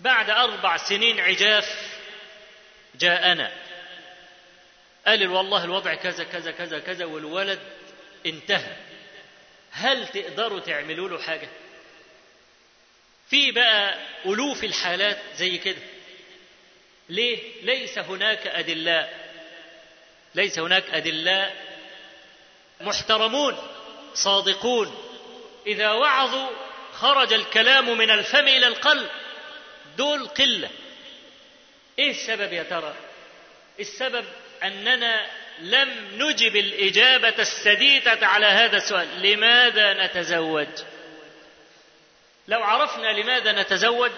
بعد 0.00 0.30
أربع 0.30 0.76
سنين 0.76 1.20
عجاف 1.20 1.97
جاءنا. 2.98 3.52
قال 5.06 5.28
والله 5.28 5.64
الوضع 5.64 5.94
كذا 5.94 6.24
كذا 6.24 6.50
كذا 6.50 6.78
كذا 6.78 7.04
والولد 7.04 7.58
انتهى. 8.26 8.76
هل 9.70 10.08
تقدروا 10.08 10.60
تعملوا 10.60 11.08
له 11.08 11.18
حاجة؟ 11.18 11.48
في 13.30 13.50
بقى 13.50 13.98
ألوف 14.26 14.64
الحالات 14.64 15.18
زي 15.36 15.58
كده. 15.58 15.82
ليه؟ 17.08 17.62
ليس 17.62 17.98
هناك 17.98 18.46
أدلاء. 18.46 19.28
ليس 20.34 20.58
هناك 20.58 20.90
أدلاء. 20.90 21.56
محترمون 22.80 23.56
صادقون. 24.14 24.94
إذا 25.66 25.90
وعظوا 25.90 26.50
خرج 26.92 27.32
الكلام 27.32 27.98
من 27.98 28.10
الفم 28.10 28.48
إلى 28.48 28.66
القلب. 28.66 29.08
دول 29.96 30.28
قلة. 30.28 30.70
إيه 31.98 32.10
السبب 32.10 32.52
يا 32.52 32.62
ترى؟ 32.62 32.94
السبب 33.80 34.24
أننا 34.62 35.26
لم 35.60 36.08
نجب 36.14 36.56
الإجابة 36.56 37.34
السديدة 37.38 38.26
على 38.26 38.46
هذا 38.46 38.76
السؤال. 38.76 39.22
لماذا 39.22 40.06
نتزوج؟ 40.06 40.68
لو 42.48 42.62
عرفنا 42.62 43.06
لماذا 43.12 43.52
نتزوج 43.52 44.10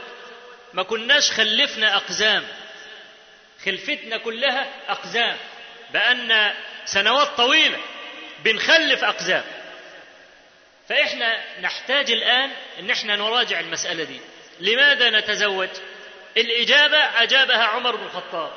ما 0.72 0.82
كناش 0.82 1.30
خلفنا 1.30 1.96
أقزام. 1.96 2.44
خلفتنا 3.64 4.16
كلها 4.16 4.68
أقزام. 4.88 5.36
بأن 5.92 6.54
سنوات 6.84 7.28
طويلة 7.28 7.78
بنخلف 8.44 9.04
أقزام. 9.04 9.44
فإحنا 10.88 11.60
نحتاج 11.60 12.10
الآن 12.10 12.50
أن 12.78 12.90
إحنا 12.90 13.16
نراجع 13.16 13.60
المسألة 13.60 14.04
دي. 14.04 14.20
لماذا 14.60 15.10
نتزوج؟ 15.10 15.68
الإجابة 16.36 16.98
أجابها 16.98 17.64
عمر 17.64 17.96
بن 17.96 18.06
الخطاب. 18.06 18.52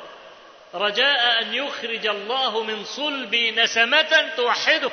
رجاء 0.74 1.42
أن 1.42 1.54
يخرج 1.54 2.06
الله 2.06 2.62
من 2.62 2.84
صلبي 2.84 3.50
نسمة 3.50 4.30
توحده. 4.36 4.90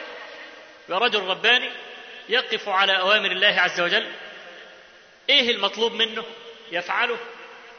رجل 0.89 1.20
رباني 1.20 1.70
يقف 2.30 2.70
على 2.70 3.00
أوامر 3.00 3.32
الله 3.32 3.62
عز 3.62 3.82
وجل. 3.82 4.12
إيه 5.30 5.52
المطلوب 5.52 5.94
منه؟ 5.94 6.24
يفعله. 6.72 7.17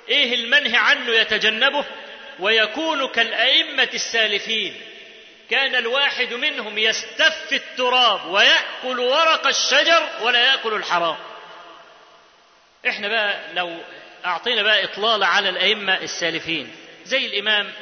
إيه 0.08 0.34
المنهي 0.34 0.76
عنه؟ 0.76 1.10
يتجنبه. 1.10 1.84
ويكون 2.38 3.08
كالأئمة 3.08 3.88
السالفين. 3.94 4.80
كان 5.50 5.74
الواحد 5.74 6.32
منهم 6.32 6.78
يستف 6.78 7.52
التراب 7.52 8.26
ويأكل 8.26 9.00
ورق 9.00 9.46
الشجر 9.46 10.08
ولا 10.20 10.44
يأكل 10.44 10.74
الحرام. 10.74 11.16
إحنا 12.88 13.08
بقى 13.08 13.40
لو 13.54 13.76
أعطينا 14.26 14.62
بقى 14.62 14.85
إطلالة 14.85 15.26
على 15.26 15.48
الأئمة 15.48 15.94
السالفين 15.96 16.74
زي 17.04 17.26
الإمام 17.26 17.72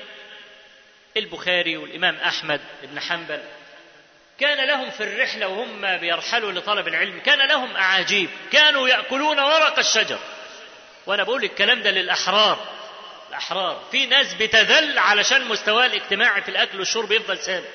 البخاري 1.17 1.77
والإمام 1.77 2.17
أحمد 2.17 2.61
بن 2.83 3.01
حنبل. 3.01 3.41
كان 4.41 4.67
لهم 4.69 4.91
في 4.91 5.03
الرحلة 5.03 5.49
وهم 5.49 5.97
بيرحلوا 5.97 6.53
لطلب 6.53 6.89
العلم 6.89 7.21
كان 7.21 7.49
لهم 7.49 7.77
أعاجيب 7.77 8.31
كانوا 8.53 8.89
يأكلون 8.89 9.39
ورق 9.39 9.79
الشجر. 9.79 10.19
وأنا 11.07 11.23
بقول 11.25 11.45
الكلام 11.45 11.83
ده 11.83 11.91
للأحرار. 11.91 12.67
الأحرار 13.29 13.85
في 13.91 14.07
ناس 14.07 14.35
بتذل 14.35 14.99
علشان 14.99 15.45
مستواه 15.49 15.87
الاجتماعي 15.87 16.43
في 16.43 16.49
الأكل 16.49 16.79
والشرب 16.79 17.13
يفضل 17.13 17.39
ثابت. 17.39 17.69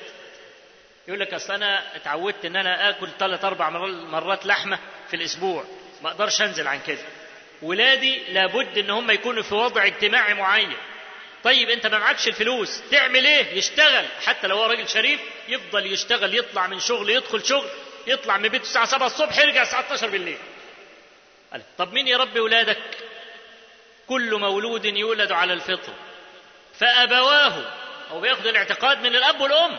يقول 1.08 1.20
لك 1.20 1.34
أصل 1.34 1.52
أنا 1.52 1.96
اتعودت 1.96 2.44
إن 2.44 2.56
أنا 2.56 2.88
آكل 2.90 3.08
ثلاث 3.18 3.44
أربع 3.44 3.70
مرات 4.10 4.46
لحمة 4.46 4.78
في 5.08 5.16
الأسبوع 5.16 5.64
ما 6.02 6.10
أقدرش 6.10 6.42
أنزل 6.42 6.66
عن 6.66 6.80
كده. 6.86 7.02
ولادي 7.62 8.22
لابد 8.32 8.78
إن 8.78 8.90
هم 8.90 9.10
يكونوا 9.10 9.42
في 9.42 9.54
وضع 9.54 9.86
اجتماعي 9.86 10.34
معين. 10.34 10.76
طيب 11.44 11.70
أنت 11.70 11.86
ما 11.86 11.98
معكش 11.98 12.28
الفلوس 12.28 12.82
تعمل 12.90 13.26
إيه؟ 13.26 13.58
يشتغل. 13.58 14.06
حتى 14.26 14.46
لو 14.46 14.56
هو 14.56 14.66
راجل 14.66 14.88
شريف 14.88 15.20
يفضل 15.48 15.92
يشتغل 15.92 16.38
يطلع 16.38 16.66
من 16.66 16.80
شغل 16.80 17.10
يدخل 17.10 17.44
شغل 17.44 17.68
يطلع 18.06 18.36
من 18.36 18.48
بيته 18.48 18.62
الساعة 18.62 18.86
7 18.86 19.06
الصبح 19.06 19.38
يرجع 19.38 19.62
الساعة 19.62 19.80
12 19.80 20.08
بالليل. 20.08 20.38
قال 21.52 21.62
طب 21.78 21.92
مين 21.92 22.08
يربي 22.08 22.40
ولادك؟ 22.40 22.82
كل 24.08 24.34
مولود 24.34 24.84
يولد 24.84 25.32
على 25.32 25.52
الفطر. 25.52 25.92
فأبواه 26.78 27.72
هو 28.10 28.20
بياخد 28.20 28.46
الاعتقاد 28.46 28.98
من 28.98 29.16
الأب 29.16 29.40
والأم. 29.40 29.78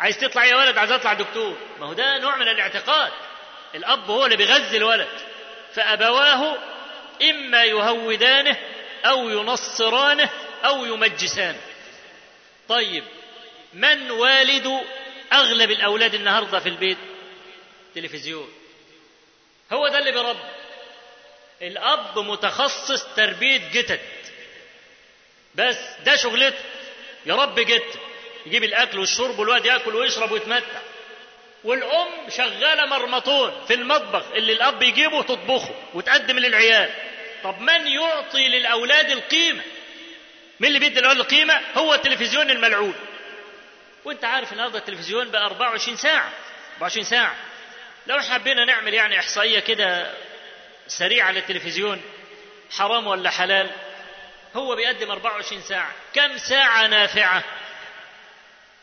عايز 0.00 0.18
تطلع 0.18 0.44
يا 0.44 0.56
ولد 0.56 0.78
عايز 0.78 0.90
أطلع 0.90 1.12
دكتور. 1.12 1.56
ما 1.80 1.86
هو 1.86 1.92
ده 1.92 2.18
نوع 2.18 2.36
من 2.36 2.48
الاعتقاد. 2.48 3.12
الأب 3.74 4.10
هو 4.10 4.24
اللي 4.24 4.36
بيغذي 4.36 4.76
الولد. 4.76 5.29
فأبواه 5.74 6.58
إما 7.22 7.64
يهودانه 7.64 8.56
أو 9.04 9.28
ينصرانه 9.30 10.30
أو 10.64 10.84
يمجسان 10.84 11.56
طيب 12.68 13.04
من 13.72 14.10
والد 14.10 14.80
أغلب 15.32 15.70
الأولاد 15.70 16.14
النهاردة 16.14 16.58
في 16.60 16.68
البيت؟ 16.68 16.98
تلفزيون. 17.94 18.48
هو 19.72 19.88
ده 19.88 19.98
اللي 19.98 20.12
بيربي. 20.12 20.38
الأب 21.62 22.18
متخصص 22.18 23.04
تربية 23.16 23.70
جتت 23.72 24.00
بس 25.54 25.76
ده 26.04 26.16
شغلته 26.16 26.58
يربي 27.26 27.64
جت 27.64 27.98
يجيب 28.46 28.64
الأكل 28.64 28.98
والشرب 28.98 29.38
والواد 29.38 29.66
يأكل 29.66 29.94
ويشرب 29.96 30.32
ويتمتع. 30.32 30.80
والأم 31.64 32.30
شغالة 32.30 32.86
مرمطون 32.86 33.64
في 33.68 33.74
المطبخ 33.74 34.24
اللي 34.34 34.52
الأب 34.52 34.82
يجيبه 34.82 35.22
تطبخه 35.22 35.74
وتقدم 35.94 36.38
للعيال. 36.38 36.90
طب 37.44 37.60
من 37.60 37.86
يعطي 37.86 38.48
للأولاد 38.48 39.10
القيمة؟ 39.10 39.62
مين 40.60 40.68
اللي 40.68 40.78
بيدي 40.78 41.00
الأولاد 41.00 41.20
القيمة؟ 41.20 41.60
هو 41.74 41.94
التلفزيون 41.94 42.50
الملعون. 42.50 42.94
وانت 44.04 44.24
عارف 44.24 44.52
النهارده 44.52 44.78
التلفزيون 44.78 45.30
بقى 45.30 45.44
24 45.46 45.96
ساعة. 45.96 46.30
24 46.74 47.04
ساعة. 47.04 47.36
لو 48.06 48.20
حبينا 48.20 48.64
نعمل 48.64 48.94
يعني 48.94 49.18
إحصائية 49.18 49.60
كده 49.60 50.14
سريعة 50.86 51.30
للتلفزيون 51.32 52.02
حرام 52.78 53.06
ولا 53.06 53.30
حلال؟ 53.30 53.70
هو 54.56 54.76
بيقدم 54.76 55.10
24 55.10 55.62
ساعة. 55.62 55.90
كم 56.14 56.38
ساعة 56.38 56.86
نافعة؟ 56.86 57.44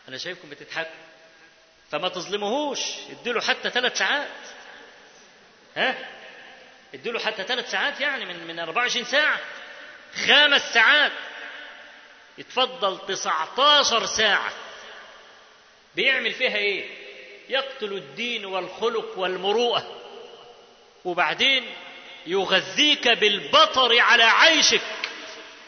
أنا 0.09 0.17
شايفكم 0.17 0.49
بتضحكوا 0.49 1.06
فما 1.91 2.09
تظلموهوش 2.09 2.79
اديله 3.09 3.41
حتى 3.41 3.69
ثلاث 3.69 3.97
ساعات. 3.97 4.27
ها؟ 5.75 5.97
اديله 6.93 7.19
حتى 7.19 7.43
ثلاث 7.43 7.71
ساعات 7.71 8.01
يعني 8.01 8.25
من 8.25 8.47
من 8.47 8.59
24 8.59 9.05
ساعة. 9.05 9.39
خمس 10.27 10.73
ساعات. 10.73 11.11
يتفضل 12.37 12.99
19 13.07 14.05
ساعة. 14.05 14.51
بيعمل 15.95 16.33
فيها 16.33 16.57
إيه؟ 16.57 16.89
يقتل 17.49 17.93
الدين 17.93 18.45
والخلق 18.45 19.17
والمروءة. 19.19 20.01
وبعدين 21.05 21.73
يغذيك 22.25 23.07
بالبطر 23.07 23.99
على 23.99 24.23
عيشك. 24.23 24.81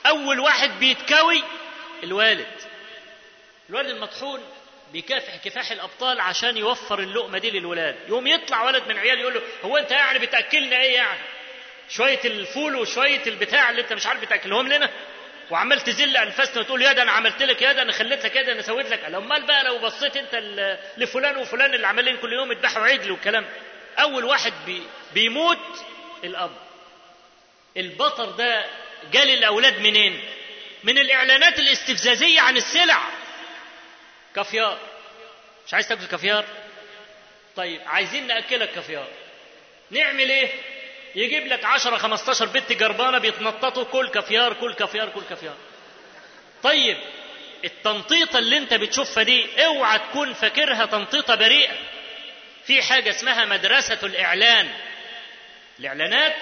أول 0.05 0.39
واحد 0.39 0.79
بيتكوي 0.79 1.43
الوالد. 2.03 2.55
الوالد 3.69 3.89
المطحون 3.89 4.43
بيكافح 4.93 5.35
كفاح 5.35 5.71
الأبطال 5.71 6.19
عشان 6.21 6.57
يوفر 6.57 6.99
اللقمة 6.99 7.37
دي 7.37 7.49
للولاد. 7.51 7.95
يوم 8.07 8.27
يطلع 8.27 8.63
ولد 8.63 8.83
من 8.87 8.97
عيال 8.97 9.19
يقول 9.19 9.33
له 9.33 9.41
هو 9.63 9.77
أنت 9.77 9.91
يعني 9.91 10.19
بتأكلنا 10.19 10.81
إيه 10.81 10.95
يعني؟ 10.95 11.19
شوية 11.89 12.19
الفول 12.25 12.75
وشوية 12.75 13.21
البتاع 13.27 13.69
اللي 13.69 13.81
أنت 13.81 13.93
مش 13.93 14.07
عارف 14.07 14.21
بتأكلهم 14.21 14.67
لنا؟ 14.67 14.89
وعمال 15.51 15.81
تزل 15.81 16.17
أنفاسنا 16.17 16.59
وتقول 16.59 16.81
يا 16.81 16.93
ده 16.93 17.01
أنا 17.01 17.11
عملت 17.11 17.43
لك 17.43 17.61
يا 17.61 17.71
ده 17.73 17.81
أنا 17.81 17.91
خليت 17.91 18.25
لك 18.25 18.35
يا 18.35 18.41
ده 18.41 18.51
أنا 18.51 18.61
سويت 18.61 18.89
لك. 18.89 19.03
أمال 19.03 19.45
بقى 19.45 19.63
لو 19.63 19.77
بصيت 19.79 20.17
أنت 20.17 20.35
لفلان 20.97 21.37
وفلان 21.37 21.73
اللي 21.73 21.87
عمالين 21.87 22.17
كل 22.17 22.33
يوم 22.33 22.51
يذبحوا 22.51 22.83
عجل 22.83 23.11
والكلام 23.11 23.45
أول 23.99 24.25
واحد 24.25 24.53
بي 24.65 24.81
بيموت 25.13 25.57
الأب. 26.23 26.51
البطر 27.77 28.25
ده 28.25 28.65
جا 29.11 29.33
للأولاد 29.33 29.79
منين؟ 29.79 30.23
من 30.83 30.97
الإعلانات 30.97 31.59
الاستفزازية 31.59 32.41
عن 32.41 32.57
السلع. 32.57 33.01
كافيار. 34.35 34.77
مش 35.67 35.73
عايز 35.73 35.87
تاكل 35.87 36.05
كافيار؟ 36.05 36.45
طيب 37.55 37.81
عايزين 37.85 38.27
ناكلك 38.27 38.71
كافيار. 38.71 39.07
نعمل 39.91 40.29
إيه؟ 40.31 40.49
يجيب 41.15 41.47
لك 41.47 41.65
10 41.65 41.97
15 41.97 42.45
بنت 42.45 42.71
جربانة 42.73 43.17
بيتنططوا 43.17 43.83
كل 43.83 44.09
كافيار 44.09 44.53
كل 44.53 44.73
كافيار 44.73 45.09
كل 45.09 45.21
كافيار. 45.29 45.55
طيب 46.63 46.97
التنطيطة 47.65 48.39
اللي 48.39 48.57
انت 48.57 48.73
بتشوفها 48.73 49.23
دي 49.23 49.65
اوعى 49.65 49.99
تكون 49.99 50.33
فاكرها 50.33 50.85
تنطيطة 50.85 51.35
بريئة. 51.35 51.73
في 52.65 52.81
حاجة 52.81 53.09
اسمها 53.09 53.45
مدرسة 53.45 53.99
الإعلان. 54.03 54.69
الإعلانات 55.79 56.35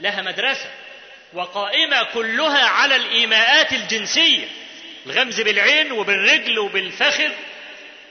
لها 0.00 0.22
مدرسة 0.22 0.70
وقائمة 1.32 2.02
كلها 2.02 2.68
على 2.68 2.96
الإيماءات 2.96 3.72
الجنسية. 3.72 4.48
الغمز 5.10 5.40
بالعين 5.40 5.92
وبالرجل 5.92 6.58
وبالفخذ. 6.58 7.30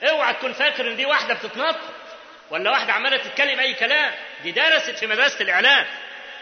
اوعى 0.02 0.34
تكون 0.34 0.52
فاكر 0.52 0.88
إن 0.88 0.96
دي 0.96 1.06
واحدة 1.06 1.34
بتتنطط 1.34 1.94
ولا 2.50 2.70
واحدة 2.70 2.92
عمالة 2.92 3.16
تتكلم 3.16 3.60
أي 3.60 3.74
كلام. 3.74 4.14
دي 4.42 4.52
درست 4.52 4.90
في 4.90 5.06
مدرسة 5.06 5.40
الاعلان 5.40 5.86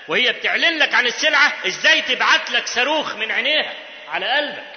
وهي 0.08 0.32
بتعلن 0.32 0.78
لك 0.78 0.94
عن 0.94 1.06
السلعة 1.06 1.52
إزاي 1.66 2.02
تبعت 2.02 2.50
لك 2.50 2.66
صاروخ 2.66 3.14
من 3.14 3.30
عينيها 3.30 3.74
على 4.08 4.26
قلبك؟ 4.26 4.72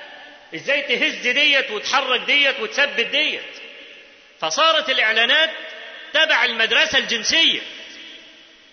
إزاي 0.55 0.81
تهز 0.81 1.27
ديت 1.27 1.71
وتحرك 1.71 2.21
ديت 2.21 2.59
وتثبت 2.59 3.05
ديت؟ 3.05 3.41
فصارت 4.41 4.89
الإعلانات 4.89 5.49
تبع 6.13 6.45
المدرسة 6.45 6.97
الجنسية. 6.97 7.61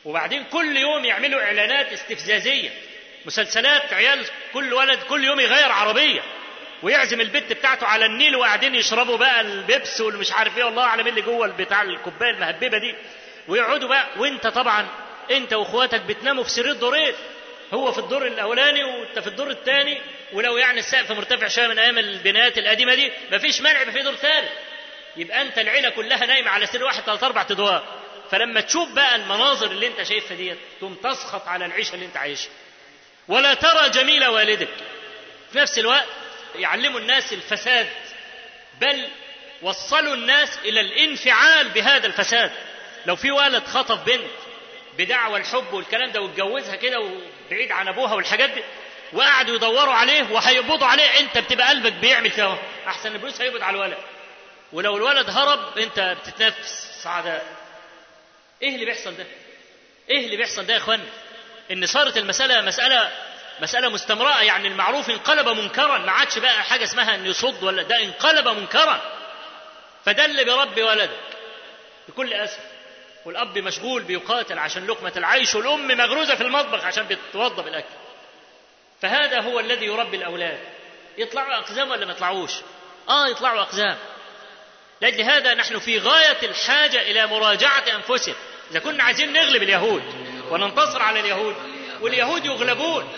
وبعدين 0.04 0.44
كل 0.44 0.76
يوم 0.76 1.04
يعملوا 1.04 1.42
إعلانات 1.42 1.92
استفزازية. 1.92 2.70
مسلسلات 3.24 3.92
عيال 3.92 4.24
كل 4.52 4.74
ولد 4.74 5.02
كل 5.02 5.24
يوم 5.24 5.40
يغير 5.40 5.72
عربية. 5.72 6.22
ويعزم 6.82 7.20
البت 7.20 7.52
بتاعته 7.52 7.86
على 7.86 8.06
النيل 8.06 8.36
وقاعدين 8.36 8.74
يشربوا 8.74 9.16
بقى 9.16 9.40
البيبس 9.40 10.00
واللي 10.00 10.18
مش 10.20 10.32
عارف 10.32 10.58
إيه. 10.58 10.64
والله 10.64 10.82
اعلم 10.84 11.06
اللي 11.06 11.20
جوه 11.22 11.48
بتاع 11.48 11.82
الكوباية 11.82 12.30
المهببة 12.30 12.78
دي. 12.78 12.94
ويقعدوا 13.48 13.88
بقى 13.88 14.06
وانت 14.16 14.46
طبعا 14.46 14.88
انت 15.30 15.52
واخواتك 15.52 16.00
بتناموا 16.00 16.44
في 16.44 16.50
سرير 16.50 16.72
دورين 16.72 17.14
هو 17.74 17.92
في 17.92 17.98
الدور 17.98 18.26
الأولاني 18.26 18.84
وانت 18.84 19.18
في 19.18 19.26
الدور 19.26 19.50
الثاني 19.50 20.00
ولو 20.32 20.56
يعني 20.56 20.78
السقف 20.78 21.12
مرتفع 21.12 21.48
شوية 21.48 21.66
من 21.66 21.78
أيام 21.78 21.98
البنايات 21.98 22.58
القديمة 22.58 22.94
دي 22.94 23.12
مفيش 23.32 23.60
مانع 23.60 23.80
يبقى 23.80 23.92
في 23.94 24.02
دور 24.02 24.14
ثالث 24.14 24.50
يبقى 25.16 25.42
أنت 25.42 25.58
العيلة 25.58 25.90
كلها 25.90 26.26
نايمة 26.26 26.50
على 26.50 26.66
سرير 26.66 26.84
واحد 26.84 27.02
ثلاث 27.02 27.24
أربع 27.24 27.40
أدوار. 27.50 27.84
فلما 28.30 28.60
تشوف 28.60 28.88
بقى 28.92 29.16
المناظر 29.16 29.66
اللي 29.70 29.86
انت 29.86 30.02
شايفها 30.02 30.36
ديت 30.36 30.58
تقوم 30.78 30.94
تسخط 30.94 31.48
على 31.48 31.66
العيشة 31.66 31.94
اللي 31.94 32.06
انت 32.06 32.16
عايشها. 32.16 32.50
ولا 33.28 33.54
ترى 33.54 33.88
جميل 33.90 34.26
والدك. 34.26 34.68
في 35.52 35.58
نفس 35.58 35.78
الوقت 35.78 36.06
يعلموا 36.58 37.00
الناس 37.00 37.32
الفساد 37.32 37.86
بل 38.80 39.08
وصلوا 39.62 40.14
الناس 40.14 40.58
إلى 40.64 40.80
الانفعال 40.80 41.68
بهذا 41.68 42.06
الفساد. 42.06 42.52
لو 43.06 43.16
في 43.16 43.30
ولد 43.30 43.64
خطف 43.66 44.04
بنت 44.04 44.30
بدعوى 44.98 45.40
الحب 45.40 45.72
والكلام 45.72 46.10
ده 46.12 46.20
واتجوزها 46.20 46.76
كده 46.76 47.00
وبعيد 47.00 47.72
عن 47.72 47.88
أبوها 47.88 48.14
والحاجات 48.14 48.50
دي 48.50 48.62
وقعدوا 49.12 49.56
يدوروا 49.56 49.94
عليه 49.94 50.30
وهيقبضوا 50.32 50.86
عليه 50.86 51.20
أنت 51.20 51.38
بتبقى 51.38 51.68
قلبك 51.68 51.92
بيعمل 51.92 52.30
كده 52.30 52.56
أحسن 52.86 53.12
البوليس 53.12 53.40
هيقبض 53.40 53.62
على 53.62 53.76
الولد. 53.76 53.98
ولو 54.72 54.96
الولد 54.96 55.30
هرب 55.30 55.78
أنت 55.78 56.00
بتتنافس. 56.22 57.00
سعداء. 57.02 57.46
إيه 58.62 58.74
اللي 58.74 58.84
بيحصل 58.84 59.16
ده؟ 59.16 59.24
إيه 60.10 60.24
اللي 60.26 60.36
بيحصل 60.36 60.66
ده 60.66 60.72
يا 60.72 60.78
اخوان 60.78 61.00
إن 61.70 61.86
صارت 61.86 62.16
المسألة 62.16 62.60
مسألة 62.60 63.12
مسألة 63.60 63.88
مستمرة 63.88 64.42
يعني 64.42 64.68
المعروف 64.68 65.10
انقلب 65.10 65.48
منكرا 65.48 65.98
ما 65.98 66.12
عادش 66.12 66.38
بقى 66.38 66.62
حاجة 66.62 66.84
اسمها 66.84 67.14
إن 67.14 67.26
يصد 67.26 67.62
ولا 67.62 67.82
ده 67.82 68.02
انقلب 68.02 68.48
منكرا. 68.48 69.00
فده 70.04 70.24
اللي 70.24 70.44
بيربي 70.44 70.82
ولدك. 70.82 71.10
بكل 72.08 72.32
أسف. 72.32 72.60
والأب 73.24 73.58
مشغول 73.58 74.02
بيقاتل 74.02 74.58
عشان 74.58 74.86
لقمة 74.86 75.12
العيش 75.16 75.54
والأم 75.54 75.88
مغروزة 75.88 76.34
في 76.34 76.42
المطبخ 76.42 76.84
عشان 76.84 77.06
بتوضب 77.06 77.66
الأكل. 77.68 77.94
فهذا 79.02 79.40
هو 79.40 79.60
الذي 79.60 79.86
يربي 79.86 80.16
الأولاد. 80.16 80.58
يطلعوا 81.18 81.54
أقزام 81.54 81.90
ولا 81.90 82.06
ما 82.06 82.12
يطلعوش؟ 82.12 82.52
آه 83.08 83.28
يطلعوا 83.28 83.60
أقزام. 83.60 83.96
لأجل 85.00 85.20
هذا 85.22 85.54
نحن 85.54 85.78
في 85.78 85.98
غاية 85.98 86.38
الحاجة 86.42 87.02
إلى 87.02 87.26
مراجعة 87.26 87.84
أنفسنا. 87.94 88.34
إذا 88.70 88.78
كنا 88.80 89.02
عايزين 89.02 89.32
نغلب 89.32 89.62
اليهود 89.62 90.02
وننتصر 90.50 91.02
على 91.02 91.20
اليهود 91.20 91.56
واليهود 92.00 92.44
يغلبون. 92.44 93.12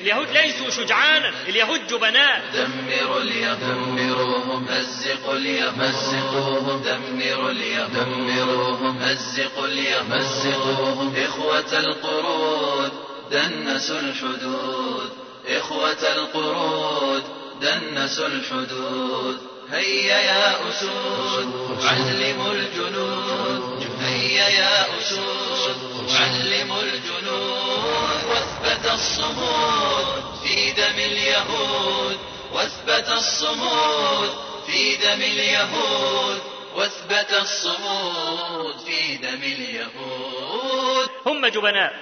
اليهود 0.00 0.30
ليسوا 0.30 0.70
شجعانا 0.70 1.32
اليهود 1.48 1.86
جبناء. 1.86 2.42
دمروا 2.54 3.20
اليهود 3.20 3.60
دمروهم 3.60 4.66
مزقوا 4.70 5.34
اليهود 5.34 5.78
مزقوهم 5.78 6.82
دمروا 6.82 7.50
اليهود 7.50 7.92
دمروهم 7.94 8.98
مزقوا 9.02 9.66
اليهود 9.66 10.10
مزقوهم 10.10 11.14
إخوة 11.16 11.78
القرود 11.78 12.92
دنسوا 13.30 14.00
الحدود. 14.00 15.10
إخوة 15.48 16.12
القرود 16.16 17.22
دنسوا 17.62 18.26
الحدود. 18.26 19.38
هيا 19.70 20.18
يا 20.18 20.68
أسود 20.68 21.78
علموا 21.82 22.52
الجنود. 22.52 23.86
هيا 24.00 24.48
يا 24.48 24.82
أسود 24.82 25.76
علموا 26.10 26.82
الجنود. 26.82 28.17
واثبت 28.38 28.86
الصمود 28.92 30.06
في 30.42 30.72
دم 30.72 30.98
اليهود 30.98 32.18
واثبت 32.52 33.08
الصمود 33.08 34.30
في 34.66 34.96
دم 34.96 35.22
اليهود 35.22 36.42
واثبت 36.74 37.32
الصمود 37.32 38.78
في 38.86 39.16
دم 39.16 39.42
اليهود. 39.42 41.08
هم 41.26 41.46
جبناء. 41.46 41.92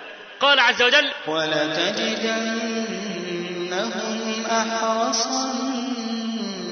قال 0.40 0.60
عز 0.60 0.82
وجل 0.82 1.12
ولتجدنهم 1.26 2.46
أحرص 4.46 5.26
الناس 5.26 6.64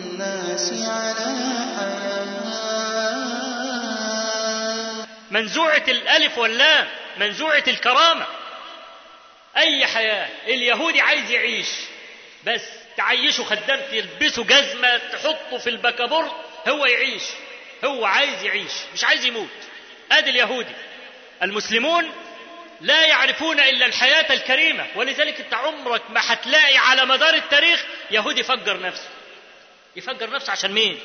على 0.73 1.37
حياة. 1.79 2.05
منزوعة 5.31 5.85
الألف 5.89 6.39
واللام 6.39 6.87
منزوعة 7.21 7.65
الكرامة. 7.69 8.27
أي 9.57 9.87
حياة؟ 9.87 10.29
اليهودي 10.47 11.01
عايز 11.01 11.31
يعيش. 11.31 11.69
بس 12.45 12.63
تعيشه 12.97 13.45
خدام 13.45 13.81
تلبسه 13.91 14.45
جزمة 14.45 14.97
تحطه 14.97 15.59
في 15.59 15.71
البكابورت 15.71 16.33
هو 16.69 16.87
يعيش. 16.87 17.23
هو 17.85 18.05
عايز 18.05 18.43
يعيش 18.43 18.73
مش 18.95 19.05
عايز 19.05 19.25
يموت. 19.25 19.49
أدي 20.13 20.31
اليهودي. 20.31 20.73
المسلمون 21.43 22.11
لا 22.81 23.07
يعرفون 23.07 23.61
إلا 23.61 23.87
الحياة 23.87 24.33
الكريمة. 24.33 24.87
ولذلك 24.97 25.41
أنت 25.41 25.55
عمرك 25.55 26.03
ما 26.11 26.21
هتلاقي 26.33 26.77
على 26.77 27.05
مدار 27.05 27.35
التاريخ 27.35 27.85
يهودي 28.11 28.41
يفجر 28.41 28.81
نفسه. 28.81 29.09
يفجر 29.97 30.31
نفسه 30.31 30.53
عشان 30.53 30.73
مين؟ 30.73 31.01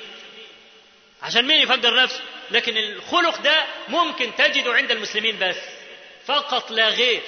عشان 1.21 1.45
مين 1.45 1.61
يفجر 1.61 2.03
نفسه؟ 2.03 2.21
لكن 2.51 2.77
الخلق 2.77 3.41
ده 3.41 3.65
ممكن 3.87 4.35
تجده 4.37 4.73
عند 4.73 4.91
المسلمين 4.91 5.39
بس. 5.39 5.57
فقط 6.25 6.71
لا 6.71 6.89
غير. 6.89 7.21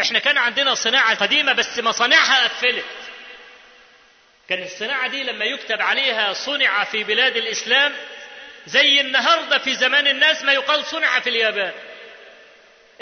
إحنا 0.00 0.18
كان 0.18 0.38
عندنا 0.38 0.74
صناعة 0.74 1.14
قديمة 1.14 1.52
بس 1.52 1.78
مصانعها 1.78 2.44
قفلت. 2.44 2.84
كان 4.48 4.62
الصناعة 4.62 5.08
دي 5.08 5.22
لما 5.24 5.44
يكتب 5.44 5.82
عليها 5.82 6.32
صنع 6.32 6.84
في 6.84 7.04
بلاد 7.04 7.36
الإسلام 7.36 7.94
زي 8.66 9.00
النهارده 9.00 9.58
في 9.58 9.74
زمان 9.74 10.06
الناس 10.06 10.42
ما 10.42 10.52
يقال 10.52 10.84
صنع 10.84 11.20
في 11.20 11.30
اليابان. 11.30 11.72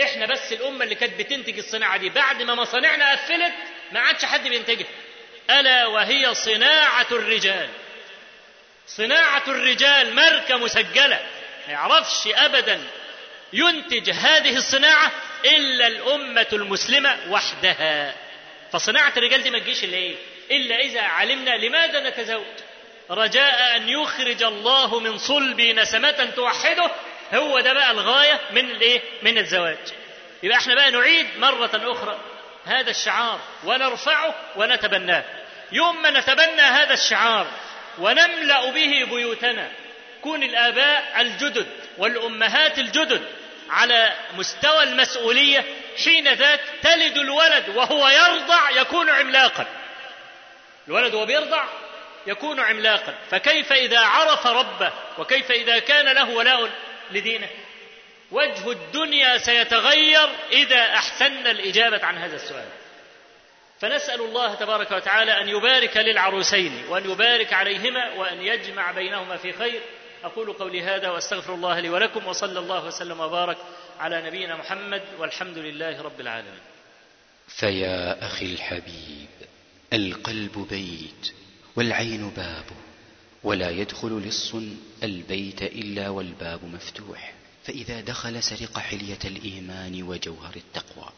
إحنا 0.02 0.26
بس 0.26 0.52
الأمة 0.52 0.84
اللي 0.84 0.94
كانت 0.94 1.18
بتنتج 1.18 1.58
الصناعة 1.58 1.96
دي 1.96 2.08
بعد 2.08 2.42
ما 2.42 2.54
مصانعنا 2.54 3.12
قفلت 3.12 3.52
ما 3.92 4.00
عادش 4.00 4.24
حد 4.24 4.48
بينتجها. 4.48 4.86
ألا 5.50 5.86
وهي 5.86 6.34
صناعة 6.34 7.06
الرجال. 7.10 7.68
صناعة 8.86 9.42
الرجال 9.48 10.14
ماركة 10.14 10.56
مسجلة. 10.56 11.26
ما 11.66 11.72
يعرفش 11.72 12.26
ابدا 12.26 12.82
ينتج 13.52 14.10
هذه 14.10 14.56
الصناعة 14.56 15.12
إلا 15.44 15.86
الأمة 15.86 16.46
المسلمة 16.52 17.16
وحدها. 17.30 18.14
فصناعة 18.72 19.12
الرجال 19.16 19.42
دي 19.42 19.50
ما 19.50 19.58
تجيش 19.58 19.84
إلا 19.84 19.96
إيه؟ 19.96 20.14
إلا 20.50 20.76
إذا 20.80 21.00
علمنا 21.02 21.56
لماذا 21.56 22.08
نتزوج. 22.08 22.44
رجاء 23.10 23.76
أن 23.76 23.88
يخرج 23.88 24.42
الله 24.42 25.00
من 25.00 25.18
صلبي 25.18 25.72
نسمة 25.72 26.30
توحده. 26.36 26.90
هو 27.34 27.60
ده 27.60 27.72
بقى 27.72 27.90
الغاية 27.90 28.40
من 28.50 28.70
الإيه؟ 28.70 29.00
من 29.22 29.38
الزواج. 29.38 29.78
يبقى 30.42 30.58
إحنا 30.58 30.74
بقى 30.74 30.90
نعيد 30.90 31.26
مرة 31.38 31.70
أخرى 31.92 32.20
هذا 32.64 32.90
الشعار 32.90 33.40
ونرفعه 33.64 34.34
ونتبناه. 34.56 35.24
يوم 35.72 36.02
ما 36.02 36.10
نتبنى 36.10 36.60
هذا 36.62 36.94
الشعار 36.94 37.46
ونملأ 37.98 38.70
به 38.70 39.04
بيوتنا 39.04 39.70
كون 40.22 40.42
الآباء 40.42 41.20
الجدد 41.20 41.66
والأمهات 41.98 42.78
الجدد 42.78 43.22
على 43.70 44.16
مستوى 44.36 44.82
المسؤولية 44.82 45.64
حين 46.04 46.32
ذاك 46.32 46.60
تلد 46.82 47.18
الولد 47.18 47.68
وهو 47.68 48.08
يرضع 48.08 48.70
يكون 48.70 49.10
عملاقا. 49.10 49.66
الولد 50.88 51.14
وهو 51.14 51.26
بيرضع 51.26 51.64
يكون 52.26 52.60
عملاقا. 52.60 53.14
فكيف 53.30 53.72
إذا 53.72 54.00
عرف 54.00 54.46
ربه 54.46 54.92
وكيف 55.18 55.50
إذا 55.50 55.78
كان 55.78 56.04
له 56.14 56.30
ولاء 56.30 56.70
لدينه؟ 57.10 57.48
وجه 58.30 58.70
الدنيا 58.70 59.38
سيتغير 59.38 60.28
إذا 60.52 60.84
أحسن 60.84 61.46
الإجابة 61.46 62.06
عن 62.06 62.18
هذا 62.18 62.36
السؤال. 62.36 62.68
فنسأل 63.80 64.20
الله 64.20 64.54
تبارك 64.54 64.90
وتعالى 64.90 65.40
أن 65.40 65.48
يبارك 65.48 65.96
للعروسين 65.96 66.84
وأن 66.88 67.10
يبارك 67.10 67.52
عليهما 67.52 68.10
وأن 68.10 68.42
يجمع 68.42 68.90
بينهما 68.90 69.36
في 69.36 69.52
خير. 69.52 69.80
أقول 70.26 70.52
قولي 70.52 70.82
هذا 70.82 71.10
وأستغفر 71.10 71.54
الله 71.54 71.80
لي 71.80 71.88
ولكم 71.88 72.26
وصلى 72.26 72.58
الله 72.58 72.84
وسلم 72.84 73.20
وبارك 73.20 73.56
على 73.98 74.26
نبينا 74.26 74.56
محمد 74.56 75.02
والحمد 75.18 75.58
لله 75.58 76.02
رب 76.02 76.20
العالمين. 76.20 76.60
فيا 77.48 78.26
أخي 78.26 78.46
الحبيب 78.46 79.28
القلب 79.92 80.66
بيت 80.70 81.34
والعين 81.76 82.30
باب 82.30 82.64
ولا 83.44 83.70
يدخل 83.70 84.18
لص 84.18 84.54
البيت 85.02 85.62
إلا 85.62 86.08
والباب 86.08 86.64
مفتوح. 86.64 87.32
فإذا 87.64 88.00
دخل 88.00 88.42
سرق 88.42 88.78
حلية 88.78 89.18
الإيمان 89.24 90.02
وجوهر 90.02 90.56
التقوى 90.56 91.08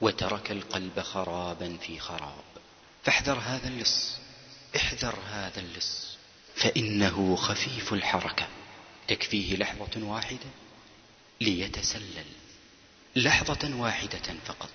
وترك 0.00 0.50
القلب 0.50 1.00
خرابا 1.00 1.76
في 1.76 1.98
خراب. 1.98 2.44
فاحذر 3.04 3.38
هذا 3.38 3.68
اللص 3.68 4.18
احذر 4.76 5.14
هذا 5.32 5.60
اللص. 5.60 6.19
فإنه 6.54 7.36
خفيف 7.36 7.92
الحركة. 7.92 8.46
تكفيه 9.08 9.56
لحظة 9.56 10.04
واحدة 10.04 10.50
ليتسلل. 11.40 12.26
لحظة 13.16 13.76
واحدة 13.76 14.34
فقط. 14.46 14.70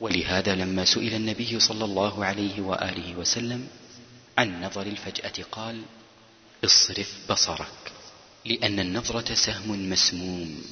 ولهذا 0.00 0.54
لما 0.54 0.84
سئل 0.84 1.14
النبي 1.14 1.60
صلى 1.60 1.84
الله 1.84 2.24
عليه 2.24 2.60
وآله 2.60 3.16
وسلم 3.16 3.68
عن 4.38 4.64
نظر 4.64 4.82
الفجأة 4.82 5.44
قال 5.52 5.82
اصرف 6.64 7.30
بصرك 7.30 7.92
لأن 8.44 8.80
النظرة 8.80 9.34
سهم 9.34 9.90
مسموم 9.90 10.64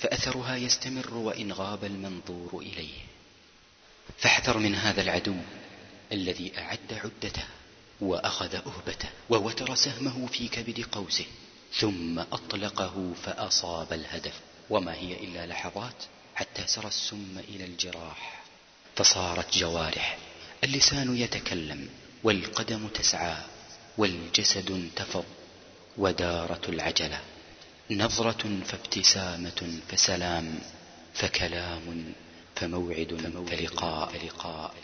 فأثرها 0.00 0.56
يستمر 0.56 1.14
وإن 1.14 1.52
غاب 1.52 1.84
المنظور 1.84 2.62
إليه. 2.62 2.98
فاحذر 4.18 4.58
من 4.58 4.74
هذا 4.74 5.02
العدو 5.02 5.36
الذي 6.12 6.52
أعد 6.58 6.92
عدته. 6.92 7.44
وأخذ 8.00 8.54
أهبته 8.54 9.08
ووتر 9.30 9.74
سهمه 9.74 10.26
في 10.26 10.48
كبد 10.48 10.86
قوسه 10.92 11.24
ثم 11.78 12.18
أطلقه 12.18 13.12
فأصاب 13.24 13.92
الهدف. 13.92 14.40
وما 14.70 14.94
هي 14.94 15.12
إلا 15.12 15.46
لحظات 15.46 16.04
حتى 16.34 16.62
سرى 16.66 16.86
السم 16.86 17.38
إلى 17.48 17.64
الجراح. 17.64 18.42
فصارت 18.96 19.58
جوارح 19.58 20.18
اللسان 20.64 21.16
يتكلم 21.16 21.88
والقدم 22.24 22.88
تسعى 22.88 23.36
والجسد 23.98 24.70
انتفض 24.70 25.24
ودارت 25.96 26.68
العجلة. 26.68 27.20
نظرة 27.90 28.60
فابتسامة 28.64 29.80
فسلام 29.88 30.58
فكلام 31.14 32.14
فموعد 32.56 33.44
فلقاء 33.50 34.26
لقاء 34.26 34.74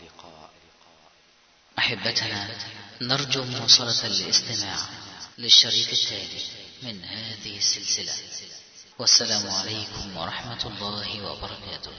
أحبتنا 1.79 2.57
نرجو 3.01 3.43
مواصلة 3.43 4.07
الاستماع 4.07 4.77
للشريط 5.37 5.89
التالي 5.89 6.41
من 6.83 7.03
هذه 7.03 7.57
السلسلة. 7.57 8.13
والسلام 8.99 9.49
عليكم 9.49 10.17
ورحمة 10.17 10.65
الله 10.65 11.31
وبركاته. 11.31 11.91